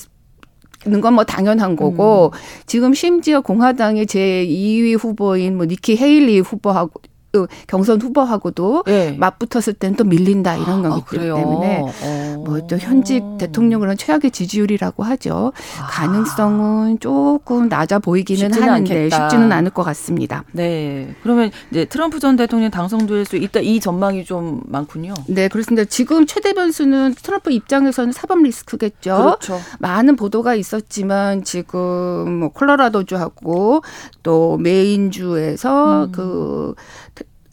건 0.84 1.04
뭐 1.04 1.24
당연한 1.24 1.76
거고 1.76 2.32
음. 2.32 2.38
지금 2.66 2.94
심지어 2.94 3.40
공화당의 3.40 4.06
제 4.06 4.44
2위 4.48 4.98
후보인 4.98 5.56
뭐 5.56 5.66
니키 5.66 5.96
헤일리 5.96 6.40
후보하고 6.40 7.00
그 7.32 7.46
경선 7.66 8.00
후보하고도 8.02 8.84
네. 8.86 9.16
맞붙었을 9.18 9.72
때는 9.72 9.96
또 9.96 10.04
밀린다 10.04 10.56
이런 10.56 10.82
거기 10.82 11.18
아, 11.18 11.22
때문에 11.34 11.82
어. 12.02 12.44
뭐또 12.44 12.76
현직 12.76 13.22
대통령으로는 13.38 13.96
최악의 13.96 14.30
지지율이라고 14.30 15.02
하죠. 15.02 15.52
아. 15.80 15.86
가능성은 15.86 17.00
조금 17.00 17.68
낮아 17.68 17.98
보이기는 18.00 18.52
하는데 18.52 18.70
않겠다. 18.70 19.30
쉽지는 19.30 19.50
않을 19.50 19.70
것 19.70 19.82
같습니다. 19.82 20.44
네. 20.52 21.14
그러면 21.22 21.50
이제 21.70 21.86
트럼프 21.86 22.20
전 22.20 22.36
대통령 22.36 22.70
당선될 22.70 23.24
수 23.24 23.36
있다 23.36 23.60
이 23.60 23.80
전망이 23.80 24.26
좀 24.26 24.60
많군요. 24.66 25.14
네, 25.26 25.48
그렇습니다. 25.48 25.86
지금 25.86 26.26
최대 26.26 26.52
변수는 26.52 27.14
트럼프 27.14 27.50
입장에서는 27.50 28.12
사법 28.12 28.42
리스크겠죠. 28.42 29.16
그렇죠. 29.16 29.58
많은 29.78 30.16
보도가 30.16 30.54
있었지만 30.54 31.44
지금 31.44 32.40
뭐 32.40 32.48
콜로라도주하고 32.50 33.82
또 34.22 34.58
메인주에서 34.58 36.04
음. 36.04 36.12
그 36.12 36.74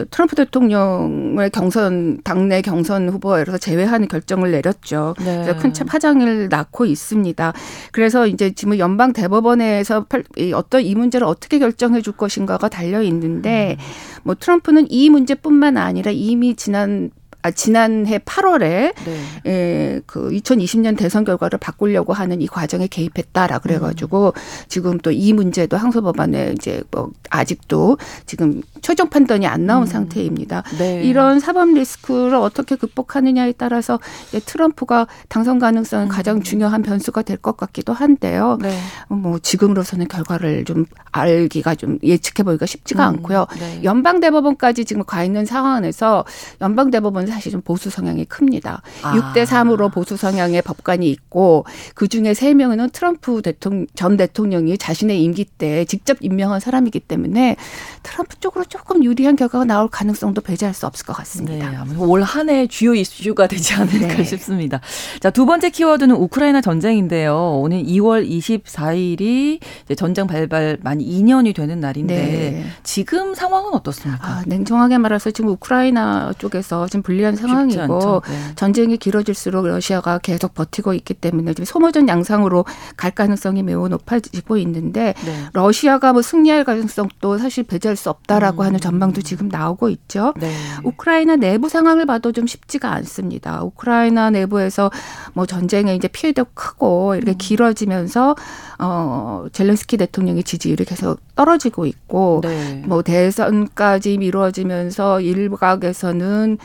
트럼프 0.06 0.36
대통령을 0.36 1.50
경선 1.50 2.22
당내 2.24 2.62
경선 2.62 3.10
후보에서 3.10 3.58
제외하는 3.58 4.08
결정을 4.08 4.52
내렸죠. 4.52 5.16
네. 5.20 5.42
그래서 5.44 5.60
큰 5.60 5.74
파장을 5.86 6.50
낳고 6.50 6.86
있습니다. 6.86 7.54
그래서 7.92 8.28
이제 8.28 8.52
지금 8.52 8.78
연방 8.80 9.14
대법원에서 9.14 10.06
어떤 10.54 10.82
이 10.82 10.96
문제를 10.96 11.28
어떻게 11.28 11.60
결정해 11.60 12.02
줄 12.02 12.14
것인가가 12.14 12.70
달려 12.70 13.02
있는데 13.04 13.78
음. 13.80 13.84
뭐 14.24 14.36
트럼프는 14.36 14.88
이 14.90 15.10
문제뿐만 15.10 15.78
아니라 15.78 16.12
이미 16.12 16.56
지난 16.56 17.12
아, 17.42 17.52
지난해 17.52 18.18
8월에 18.20 18.94
네. 19.06 19.22
예, 19.46 20.02
그 20.06 20.30
2020년 20.30 20.98
대선 20.98 21.24
결과를 21.24 21.60
바꾸려고 21.60 22.14
하는 22.14 22.42
이 22.42 22.48
과정에 22.48 22.88
개입했다라 22.88 23.60
그래가지고 23.60 24.34
음. 24.36 24.42
지금 24.68 24.98
또 25.00 25.10
이 25.12 25.34
문제도 25.34 25.76
항소법안에 25.76 26.54
이제 26.56 26.82
뭐 26.92 27.12
아직도 27.30 27.98
지금 28.26 28.62
최종 28.82 29.10
판단이 29.10 29.46
안 29.48 29.66
나온 29.66 29.84
음. 29.84 29.86
상태입니다. 29.86 30.64
네. 30.78 31.02
이런 31.04 31.40
사법 31.40 31.70
리스크를 31.74 32.36
어떻게 32.36 32.76
극복하느냐에 32.76 33.54
따라서 33.54 34.00
트럼프가 34.46 35.08
당선 35.28 35.60
가능성은 35.60 36.06
음. 36.06 36.10
가장 36.10 36.42
중요한 36.42 36.82
변수가 36.84 37.22
될 37.24 37.40
것 37.40 37.56
같기도 37.58 37.94
한데요. 37.94 38.58
네. 38.62 38.78
뭐 39.08 39.40
지금으로서는 39.40 40.08
결과를 40.10 40.66
좀 40.66 40.86
알기가 41.12 41.76
좀 41.76 41.98
예측해 42.04 42.44
보기가 42.44 42.66
쉽지가 42.66 43.10
음. 43.10 43.16
않고요. 43.16 43.48
네. 43.60 43.82
연방 43.84 44.20
대법원까지 44.20 44.84
지금 44.86 45.04
가 45.06 45.24
있는 45.24 45.46
상황에서 45.46 46.26
연방 46.62 46.92
대법원 46.92 47.29
사실 47.30 47.52
좀 47.52 47.62
보수 47.62 47.90
성향이 47.90 48.26
큽니다. 48.26 48.82
아. 49.04 49.14
6대 49.14 49.46
3으로 49.46 49.92
보수 49.92 50.18
성향의 50.18 50.62
법관이 50.64 51.10
있고 51.10 51.66
그 51.94 52.08
중에 52.08 52.34
3명은 52.34 52.92
트럼프 52.92 53.42
대통령 53.42 53.86
전 53.96 54.18
대통령이 54.18 54.78
자신의 54.78 55.24
임기 55.24 55.46
때 55.46 55.86
직접 55.86 56.18
임명한 56.22 56.60
사람이기 56.60 57.02
때문에 57.02 57.56
트럼프 58.04 58.40
쪽으로 58.40 58.66
조금 58.66 59.04
유리한 59.04 59.36
결과가 59.36 59.66
나올 59.66 59.88
가능성도 59.88 60.42
배제할 60.42 60.74
수 60.74 60.88
없을 60.88 61.06
것 61.06 61.14
같습니다. 61.14 61.70
네, 61.70 61.96
올한 61.98 62.50
해 62.50 62.68
주요 62.68 62.94
이슈가 62.96 63.48
되지 63.48 63.74
않을까 63.76 64.16
네. 64.16 64.24
싶습니다. 64.24 64.82
자, 65.20 65.30
두 65.30 65.46
번째 65.46 65.70
키워드는 65.70 66.16
우크라이나 66.16 66.62
전쟁인데요. 66.62 67.60
오늘 67.62 67.84
2월 67.84 68.28
24일이 68.28 69.60
전쟁 69.96 70.28
발발 70.28 70.78
만 70.82 71.00
2년이 71.00 71.56
되는 71.56 71.80
날인데 71.80 72.16
네. 72.16 72.66
지금 72.84 73.34
상황은 73.34 73.74
어떻습니까? 73.74 74.28
아, 74.28 74.44
냉정하게 74.46 74.98
말해서 74.98 75.32
지금 75.32 75.52
우크라이나 75.52 76.34
쪽에서 76.38 76.88
지금 76.88 77.04
불 77.04 77.19
불리한 77.20 77.36
상황이고 77.36 78.22
네. 78.26 78.56
전쟁이 78.56 78.98
길어질수록 78.98 79.68
러시아가 79.68 80.18
계속 80.18 80.54
버티고 80.54 80.94
있기 80.94 81.14
때문에 81.14 81.54
지금 81.54 81.66
소모전 81.66 82.08
양상으로 82.08 82.66
갈 82.96 83.12
가능성이 83.12 83.64
매우 83.64 83.88
높아지고 83.90 84.58
있는데 84.58 85.14
네. 85.26 85.46
러시아가 85.54 86.14
뭐 86.14 86.22
승리할 86.22 86.64
가능성도 86.64 87.38
사실 87.38 87.64
배제할 87.64 87.96
수 87.96 88.10
없다라고 88.10 88.64
음. 88.64 88.68
하는 88.68 88.80
전망도 88.80 89.22
지금 89.22 89.50
나오고 89.50 89.90
있죠. 89.90 90.34
네. 90.38 90.54
우크라이나 90.84 91.36
내부 91.36 91.70
상황을 91.70 92.06
봐도 92.06 92.32
좀 92.32 92.48
쉽지가 92.48 92.92
않습니다. 92.94 93.64
우크라이나 93.64 94.30
내부에서 94.30 94.90
뭐 95.34 95.46
전쟁의 95.46 95.96
이제 95.98 96.08
피해도 96.08 96.46
크고 96.54 97.16
이렇게 97.16 97.32
음. 97.32 97.38
길어지면서 97.38 98.36
어 98.80 99.46
젤렌스키 99.52 99.98
대통령의 99.98 100.44
지지율이 100.44 100.86
계속 100.86 101.20
떨어지고 101.40 101.86
있고 101.86 102.42
네. 102.44 102.84
뭐 102.86 103.02
대선까지 103.02 104.18
미뤄지면서 104.18 105.22
일각에서는 105.22 106.58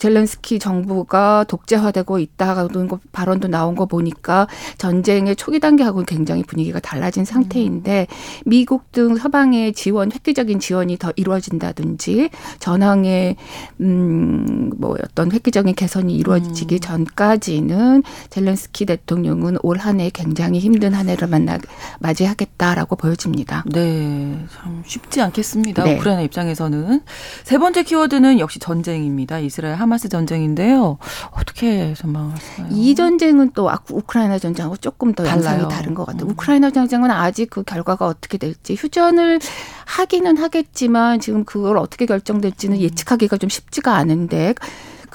젤렌스키 0.00 0.58
정부가 0.58 1.44
독재화되고 1.46 2.18
있다는 2.18 2.88
거 2.88 2.98
발언도 3.12 3.48
나온 3.48 3.76
거 3.76 3.86
보니까 3.86 4.48
전쟁의 4.78 5.36
초기 5.36 5.60
단계하고는 5.60 6.06
굉장히 6.06 6.42
분위기가 6.42 6.80
달라진 6.80 7.24
상태인데 7.24 8.08
미국 8.44 8.90
등 8.90 9.16
서방의 9.16 9.72
지원 9.74 10.10
획기적인 10.12 10.58
지원이 10.58 10.98
더 10.98 11.12
이루어진다든지 11.16 12.30
전황의 12.58 13.36
음뭐 13.80 14.96
어떤 15.04 15.30
획기적인 15.32 15.74
개선이 15.74 16.14
이루어지기 16.16 16.74
음. 16.76 16.80
전까지는 16.80 18.02
젤렌스키 18.30 18.86
대통령은 18.86 19.58
올 19.62 19.76
한 19.78 20.00
해 20.00 20.10
굉장히 20.10 20.58
힘든 20.58 20.94
한 20.94 21.08
해를 21.08 21.28
만나 21.28 21.58
맞이하겠다라고 22.00 22.96
보여집니다. 22.96 23.62
네, 23.72 24.15
참 24.52 24.82
쉽지 24.86 25.20
않겠습니다. 25.20 25.84
네. 25.84 25.96
우크라이나 25.96 26.22
입장에서는 26.22 27.00
세 27.44 27.58
번째 27.58 27.82
키워드는 27.82 28.38
역시 28.38 28.58
전쟁입니다. 28.58 29.38
이스라엘 29.38 29.74
하마스 29.76 30.08
전쟁인데요. 30.08 30.98
어떻게 31.32 31.94
전망하세요? 31.94 32.68
이 32.70 32.94
전쟁은 32.94 33.52
또 33.54 33.70
우크라이나 33.90 34.38
전쟁하고 34.38 34.76
조금 34.76 35.14
더 35.14 35.24
달라요. 35.24 35.68
다른 35.68 35.94
것 35.94 36.04
같아요. 36.04 36.24
음. 36.26 36.30
우크라이나 36.30 36.70
전쟁은 36.70 37.10
아직 37.10 37.50
그 37.50 37.62
결과가 37.62 38.06
어떻게 38.06 38.38
될지 38.38 38.74
휴전을 38.74 39.40
하기는 39.86 40.36
하겠지만 40.36 41.20
지금 41.20 41.44
그걸 41.44 41.76
어떻게 41.78 42.06
결정될지는 42.06 42.76
음. 42.76 42.82
예측하기가 42.82 43.36
좀 43.38 43.48
쉽지가 43.48 43.94
않은데 43.94 44.54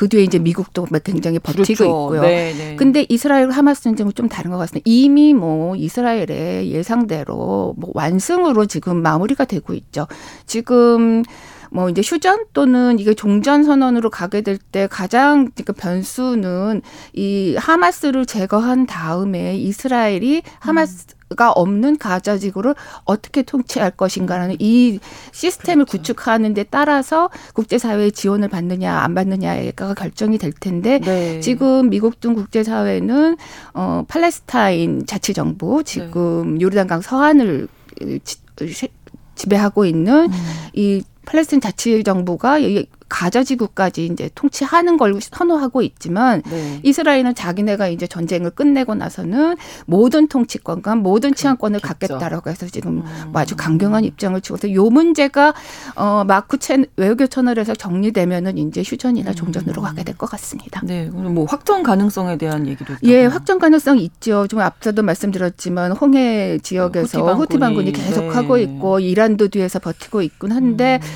그 0.01 0.09
뒤에 0.09 0.23
이제 0.23 0.39
미국도 0.39 0.87
굉장히 1.03 1.37
버티고 1.37 1.63
그렇죠. 1.63 1.83
있고요. 1.83 2.21
네, 2.21 2.55
네. 2.57 2.75
근데 2.75 3.05
이스라엘 3.07 3.51
하마스 3.51 3.83
전쟁은 3.83 4.13
좀 4.15 4.27
다른 4.27 4.49
것 4.49 4.57
같습니다. 4.57 4.81
이미 4.83 5.35
뭐 5.35 5.75
이스라엘의 5.75 6.71
예상대로 6.71 7.75
뭐 7.77 7.91
완승으로 7.93 8.65
지금 8.65 9.03
마무리가 9.03 9.45
되고 9.45 9.75
있죠. 9.75 10.07
지금 10.47 11.21
뭐 11.69 11.87
이제 11.87 12.01
휴전 12.03 12.45
또는 12.53 12.97
이게 12.97 13.13
종전 13.13 13.63
선언으로 13.63 14.09
가게 14.09 14.41
될 14.41 14.57
때 14.71 14.87
가장 14.87 15.51
그 15.63 15.71
변수는 15.71 16.81
이 17.13 17.55
하마스를 17.59 18.25
제거한 18.25 18.87
다음에 18.87 19.55
이스라엘이 19.57 20.41
하마스 20.57 21.05
가 21.35 21.51
없는 21.51 21.97
가자 21.97 22.37
지구를 22.37 22.75
어떻게 23.05 23.41
통치할 23.41 23.91
것인가라는 23.91 24.57
이 24.59 24.99
시스템을 25.31 25.85
그렇죠. 25.85 26.13
구축하는 26.13 26.53
데 26.53 26.63
따라서 26.63 27.29
국제사회의 27.53 28.11
지원을 28.11 28.49
받느냐 28.49 28.99
안 28.99 29.15
받느냐가 29.15 29.93
결정이 29.93 30.37
될 30.37 30.51
텐데 30.51 30.99
네. 30.99 31.39
지금 31.39 31.89
미국 31.89 32.19
등 32.19 32.33
국제사회는 32.33 33.37
어 33.73 34.03
팔레스타인 34.07 35.05
자치정부 35.05 35.83
지금 35.83 36.57
네. 36.57 36.61
요르단강 36.65 37.01
서안을 37.01 37.67
지배하고 39.35 39.85
있는 39.85 40.25
음. 40.25 40.31
이 40.73 41.03
팔레스타인 41.25 41.61
자치정부가 41.61 42.59
가자 43.11 43.43
지구까지 43.43 44.05
이제 44.05 44.29
통치하는 44.35 44.95
걸 44.95 45.19
선호하고 45.21 45.81
있지만 45.81 46.41
네. 46.49 46.79
이스라엘은 46.83 47.35
자기네가 47.35 47.89
이제 47.89 48.07
전쟁을 48.07 48.51
끝내고 48.51 48.95
나서는 48.95 49.57
모든 49.85 50.27
통치권과 50.29 50.95
모든 50.95 51.33
치안권을 51.35 51.81
그렇겠죠. 51.81 52.13
갖겠다라고 52.15 52.49
해서 52.49 52.65
지금 52.67 52.99
음. 52.99 53.31
뭐 53.33 53.41
아주 53.41 53.55
강경한 53.57 54.05
입장을 54.05 54.39
치고서 54.39 54.71
요 54.73 54.89
문제가 54.89 55.53
어 55.95 56.23
마크 56.25 56.57
채 56.57 56.85
외교 56.95 57.27
채널에서 57.27 57.75
정리되면은 57.75 58.57
이제 58.57 58.81
휴전이나 58.85 59.33
종전으로 59.33 59.81
음. 59.81 59.83
가게 59.83 60.03
될 60.05 60.15
것 60.15 60.29
같습니다. 60.29 60.81
네, 60.83 61.05
뭐 61.05 61.45
확정 61.45 61.83
가능성에 61.83 62.37
대한 62.37 62.65
얘기도 62.67 62.93
있다고. 62.93 63.07
예, 63.07 63.25
확정 63.25 63.59
가능성 63.59 63.97
있죠. 63.99 64.47
좀 64.47 64.59
앞서도 64.61 65.03
말씀드렸지만 65.03 65.91
홍해 65.93 66.59
지역에서 66.59 67.33
후티 67.33 67.57
반군이 67.59 67.91
계속 67.91 68.21
네. 68.21 68.29
하고 68.29 68.57
있고 68.57 68.99
이란도 68.99 69.49
뒤에서 69.49 69.79
버티고 69.79 70.21
있군 70.21 70.51
한데 70.51 70.99
음. 71.01 71.07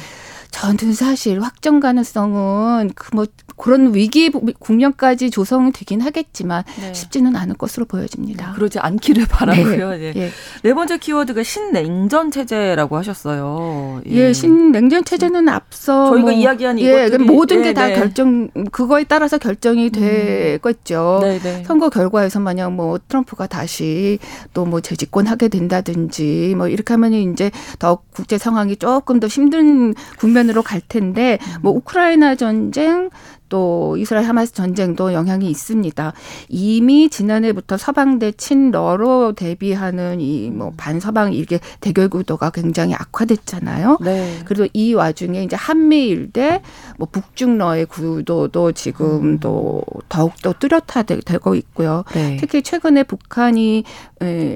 저는 0.55 0.93
사실 0.93 1.41
확정 1.41 1.79
가능성은 1.79 2.91
그 2.95 3.15
뭐 3.15 3.25
그런 3.57 3.95
위기 3.95 4.29
국면까지 4.29 5.31
조성이 5.31 5.71
되긴 5.71 6.01
하겠지만 6.01 6.63
네. 6.79 6.93
쉽지는 6.93 7.35
않을 7.35 7.55
것으로 7.55 7.85
보여집니다. 7.85 8.47
네, 8.47 8.53
그러지 8.55 8.79
않기를 8.79 9.25
바라고요. 9.27 9.91
네. 9.91 10.13
네. 10.13 10.29
네. 10.63 10.73
번째 10.73 10.97
키워드가 10.97 11.43
신냉전 11.43 12.31
체제라고 12.31 12.97
하셨어요. 12.97 14.01
예, 14.07 14.27
예 14.27 14.33
신냉전 14.33 15.05
체제는 15.05 15.49
앞서 15.49 16.09
저희가 16.09 16.31
뭐, 16.31 16.31
이야기한 16.31 16.79
예, 16.79 17.07
이것들이 17.07 17.23
모든 17.23 17.63
게다 17.63 17.87
네, 17.87 17.93
네. 17.93 17.99
결정 17.99 18.49
그거에 18.71 19.03
따라서 19.05 19.37
결정이 19.37 19.91
음. 19.95 20.59
되겠죠. 20.61 21.21
음. 21.23 21.63
선거 21.65 21.89
결과에서 21.89 22.39
만약 22.39 22.71
뭐 22.71 22.99
트럼프가 23.07 23.47
다시 23.47 24.19
또 24.53 24.65
뭐 24.65 24.81
재집권하게 24.81 25.47
된다든지 25.47 26.55
뭐 26.57 26.67
이렇게 26.67 26.93
하면 26.95 27.13
이제 27.13 27.51
더 27.77 27.99
국제 28.13 28.39
상황이 28.39 28.75
조금 28.75 29.19
더 29.19 29.27
힘든 29.27 29.93
국면 30.17 30.35
국면으로 30.35 30.61
갈 30.61 30.81
텐데 30.81 31.39
뭐 31.61 31.71
우크라이나 31.71 32.35
전쟁 32.35 33.09
또 33.49 33.97
이스라엘 33.97 34.27
하마스 34.27 34.53
전쟁도 34.53 35.13
영향이 35.13 35.49
있습니다. 35.49 36.13
이미 36.49 37.09
지난해부터 37.09 37.77
서방 37.77 38.19
대 38.19 38.31
친러로 38.31 39.33
대비하는 39.33 40.21
이 40.21 40.45
뭐 40.55 40.71
반서방 40.77 41.33
이게 41.33 41.59
대결 41.81 42.09
구도가 42.09 42.49
굉장히 42.49 42.93
악화됐잖아요. 42.93 43.97
네. 44.01 44.39
그리고 44.45 44.67
이 44.73 44.93
와중에 44.93 45.43
이제 45.43 45.55
한미일 45.55 46.31
대뭐 46.31 47.07
북중러의 47.11 47.85
구도도 47.87 48.71
지금 48.71 49.05
음. 49.23 49.39
또 49.39 49.83
더욱 50.09 50.41
더 50.41 50.53
뚜렷화되고 50.53 51.55
있고요. 51.55 52.03
네. 52.13 52.37
특히 52.39 52.61
최근에 52.61 53.03
북한이 53.03 53.83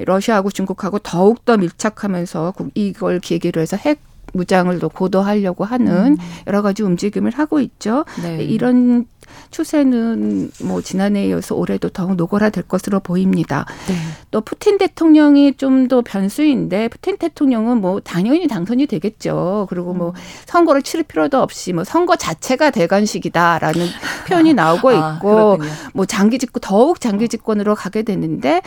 러시아하고 0.06 0.50
중국하고 0.50 0.98
더욱 1.00 1.44
더 1.44 1.56
밀착하면서 1.56 2.54
이걸 2.74 3.20
계기로 3.20 3.60
해서 3.60 3.76
핵 3.76 4.00
무장을 4.32 4.78
또 4.78 4.88
고도하려고 4.88 5.64
하는 5.64 6.12
음. 6.12 6.16
여러 6.46 6.62
가지 6.62 6.82
움직임을 6.82 7.32
하고 7.32 7.60
있죠. 7.60 8.04
네. 8.22 8.42
이런 8.42 9.06
추세는 9.50 10.52
뭐 10.62 10.80
지난해에 10.80 11.28
이어서 11.28 11.54
올해도 11.54 11.90
더욱 11.90 12.14
노골화될 12.16 12.64
것으로 12.64 13.00
보입니다. 13.00 13.66
네. 13.88 13.94
또 14.30 14.40
푸틴 14.40 14.78
대통령이 14.78 15.54
좀 15.54 15.90
더 15.90 16.02
변수인데 16.02 16.88
푸틴 16.88 17.18
대통령은 17.18 17.80
뭐 17.80 18.00
당연히 18.00 18.46
당선이 18.46 18.86
되겠죠. 18.86 19.66
그리고 19.68 19.92
뭐 19.92 20.10
음. 20.10 20.14
선거를 20.46 20.82
치를 20.82 21.02
필요도 21.02 21.42
없이 21.42 21.72
뭐 21.72 21.84
선거 21.84 22.16
자체가 22.16 22.70
대관식이다라는 22.70 23.86
표현이 24.28 24.54
나오고 24.54 24.90
아, 24.90 24.92
있고 25.16 25.58
아, 25.60 25.66
뭐 25.92 26.06
장기 26.06 26.38
집권 26.38 26.60
더욱 26.60 27.00
장기 27.00 27.28
집권으로 27.28 27.74
가게 27.74 28.02
되는데 28.02 28.62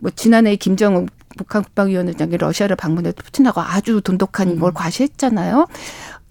뭐 0.00 0.10
지난해 0.14 0.56
김정은 0.56 1.08
북한 1.36 1.62
국방위원장이 1.62 2.36
러시아를 2.36 2.74
방문해도 2.74 3.22
푸틴하고 3.22 3.60
아주 3.60 4.00
돈독한 4.00 4.48
음. 4.48 4.60
걸 4.60 4.72
과시했잖아요. 4.74 5.68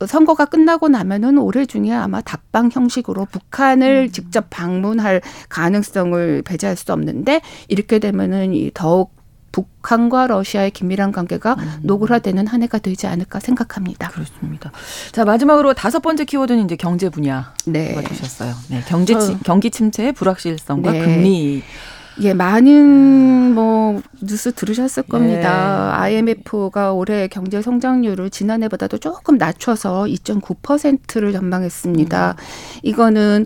선거가 0.06 0.46
끝나고 0.46 0.88
나면은 0.88 1.38
올해 1.38 1.66
중에 1.66 1.92
아마 1.92 2.22
답방 2.22 2.70
형식으로 2.72 3.26
북한을 3.26 4.08
음. 4.08 4.12
직접 4.12 4.50
방문할 4.50 5.22
가능성을 5.50 6.42
배제할 6.44 6.76
수 6.76 6.94
없는데 6.94 7.42
이렇게 7.68 8.00
되면은 8.00 8.54
이 8.54 8.72
더욱 8.74 9.20
북한과 9.52 10.28
러시아의 10.28 10.72
긴밀한 10.72 11.12
관계가 11.12 11.56
음. 11.56 11.80
노골화되는 11.82 12.48
한 12.48 12.64
해가 12.64 12.78
되지 12.78 13.08
않을까 13.08 13.40
생각합니다. 13.40 14.10
그렇습니다. 14.10 14.72
자 15.12 15.26
마지막으로 15.26 15.74
다섯 15.74 16.00
번째 16.00 16.26
키워드는 16.26 16.66
이제 16.66 16.76
경제 16.76 17.10
분야 17.10 17.54
네. 17.66 18.02
주셨어요. 18.04 18.54
네, 18.70 18.82
경제 18.88 19.18
치, 19.20 19.38
경기 19.44 19.72
침체의 19.72 20.14
불확실성과 20.14 20.92
네. 20.92 21.00
금리 21.00 21.64
예, 22.22 22.34
많은 22.34 23.54
뭐 23.54 24.02
뉴스 24.22 24.52
들으셨을 24.54 25.04
겁니다. 25.04 25.94
예. 25.96 26.02
IMF가 26.02 26.94
올해 26.94 27.28
경제 27.28 27.62
성장률을 27.62 28.30
지난해보다도 28.30 28.98
조금 28.98 29.38
낮춰서 29.38 30.04
2.9%를 30.04 31.32
전망했습니다. 31.32 32.36
음. 32.38 32.80
이거는 32.84 33.46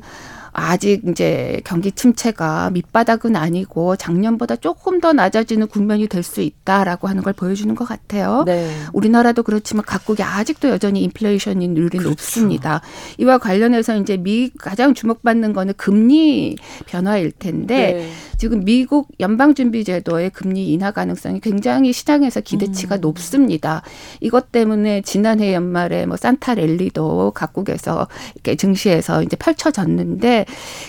아직 0.55 1.01
이제 1.07 1.59
경기 1.65 1.91
침체가 1.91 2.69
밑바닥은 2.69 3.35
아니고 3.35 3.95
작년보다 3.95 4.55
조금 4.57 5.01
더 5.01 5.11
낮아지는 5.11 5.67
국면이 5.67 6.07
될 6.07 6.23
수 6.23 6.41
있다라고 6.41 7.07
하는 7.09 7.21
걸 7.21 7.33
보여주는 7.33 7.73
것 7.75 7.85
같아요. 7.85 8.43
네. 8.45 8.71
우리나라도 8.93 9.43
그렇지만 9.43 9.83
각국이 9.83 10.23
아직도 10.23 10.69
여전히 10.69 11.01
인플레이션율이 11.03 11.89
그렇죠. 11.97 12.09
높습니다. 12.09 12.81
이와 13.17 13.39
관련해서 13.39 13.97
이제 13.97 14.15
미 14.15 14.51
가장 14.57 14.93
주목받는 14.93 15.51
거는 15.53 15.73
금리 15.75 16.55
변화일 16.85 17.31
텐데 17.31 17.93
네. 17.93 18.11
지금 18.43 18.65
미국 18.65 19.07
연방준비제도의 19.21 20.31
금리 20.31 20.73
인하 20.73 20.91
가능성이 20.91 21.39
굉장히 21.39 21.93
시장에서 21.93 22.41
기대치가 22.41 22.97
음. 22.97 22.99
높습니다. 22.99 23.83
이것 24.19 24.51
때문에 24.51 25.01
지난해 25.01 25.53
연말에 25.53 26.05
뭐 26.05 26.17
산타 26.17 26.55
랠리도 26.55 27.31
각국에서 27.33 28.09
이렇게 28.35 28.57
증시에서 28.57 29.23
이제 29.23 29.37
펼쳐졌는데 29.37 30.45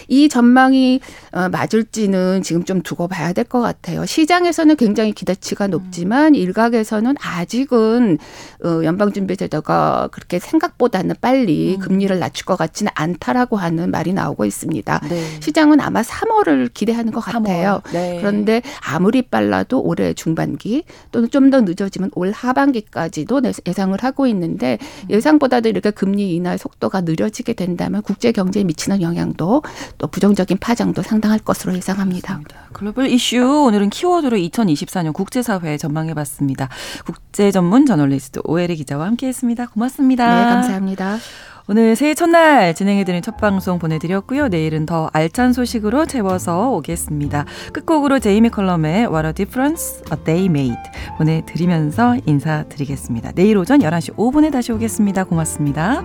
이 0.08 0.28
전망이 0.28 0.98
어, 1.30 1.48
맞을지는 1.48 2.42
지금 2.42 2.64
좀 2.64 2.82
두고 2.82 3.06
봐야 3.06 3.32
될 3.32 3.44
것 3.44 3.60
같아요. 3.60 4.04
시장에서는 4.04 4.74
굉장히 4.74 5.12
기대치가 5.12 5.68
높지만 5.68 6.34
일각에서는 6.34 7.14
아직은 7.20 8.18
어, 8.64 8.80
연방준비제도가 8.82 10.08
그렇게 10.10 10.40
생각보다는 10.40 11.14
빨리 11.20 11.76
음. 11.76 11.78
금리를 11.78 12.18
낮출 12.18 12.46
것 12.46 12.56
같지는 12.56 12.90
않다라고 12.96 13.56
하는 13.56 13.92
말이 13.92 14.12
나오고 14.12 14.44
있습니다. 14.44 15.00
네. 15.08 15.40
시장은 15.40 15.78
아마 15.80 16.02
3월을 16.02 16.74
기대하는 16.74 17.12
것 17.12 17.20
같아요. 17.20 17.43
네. 17.92 18.18
그런데 18.18 18.60
아무리 18.86 19.22
빨라도 19.22 19.80
올해 19.80 20.12
중반기 20.14 20.84
또는 21.12 21.30
좀 21.30 21.44
더 21.50 21.60
늦어지면 21.60 22.10
올 22.14 22.32
하반기까지도 22.32 23.42
예상을 23.66 23.96
하고 24.02 24.26
있는데 24.26 24.78
음. 25.04 25.10
예상보다도 25.10 25.68
이렇게 25.68 25.90
금리 25.90 26.34
인하 26.34 26.56
속도가 26.56 27.02
느려지게 27.02 27.52
된다면 27.52 28.02
국제 28.02 28.32
경제에 28.32 28.64
미치는 28.64 29.02
영향도 29.02 29.62
또 29.98 30.06
부정적인 30.06 30.58
파장도 30.58 31.02
상당할 31.02 31.38
것으로 31.38 31.74
예상합니다. 31.74 32.40
글로벌 32.72 33.08
이슈 33.08 33.64
오늘은 33.66 33.90
키워드로 33.90 34.36
2024년 34.36 35.12
국제사회 35.12 35.76
전망해봤습니다. 35.76 36.68
국제 37.04 37.50
전문 37.50 37.86
저널리스트 37.86 38.40
오애리 38.44 38.76
기자와 38.76 39.06
함께했습니다. 39.06 39.66
고맙습니다. 39.66 40.26
네, 40.26 40.44
감사합니다. 40.54 41.18
오늘 41.66 41.96
새해 41.96 42.12
첫날 42.12 42.74
진행해드린 42.74 43.22
첫 43.22 43.38
방송 43.38 43.78
보내드렸고요. 43.78 44.48
내일은 44.48 44.84
더 44.84 45.08
알찬 45.14 45.54
소식으로 45.54 46.04
채워서 46.04 46.70
오겠습니다. 46.72 47.46
끝곡으로 47.72 48.18
제이미 48.18 48.50
컬럼의 48.50 49.06
What 49.06 49.26
a 49.26 49.32
Difference 49.32 50.02
a 50.12 50.24
Day 50.24 50.44
Made 50.44 50.76
보내드리면서 51.16 52.16
인사드리겠습니다. 52.26 53.32
내일 53.32 53.56
오전 53.56 53.80
11시 53.80 54.14
5분에 54.14 54.52
다시 54.52 54.72
오겠습니다. 54.72 55.24
고맙습니다. 55.24 56.02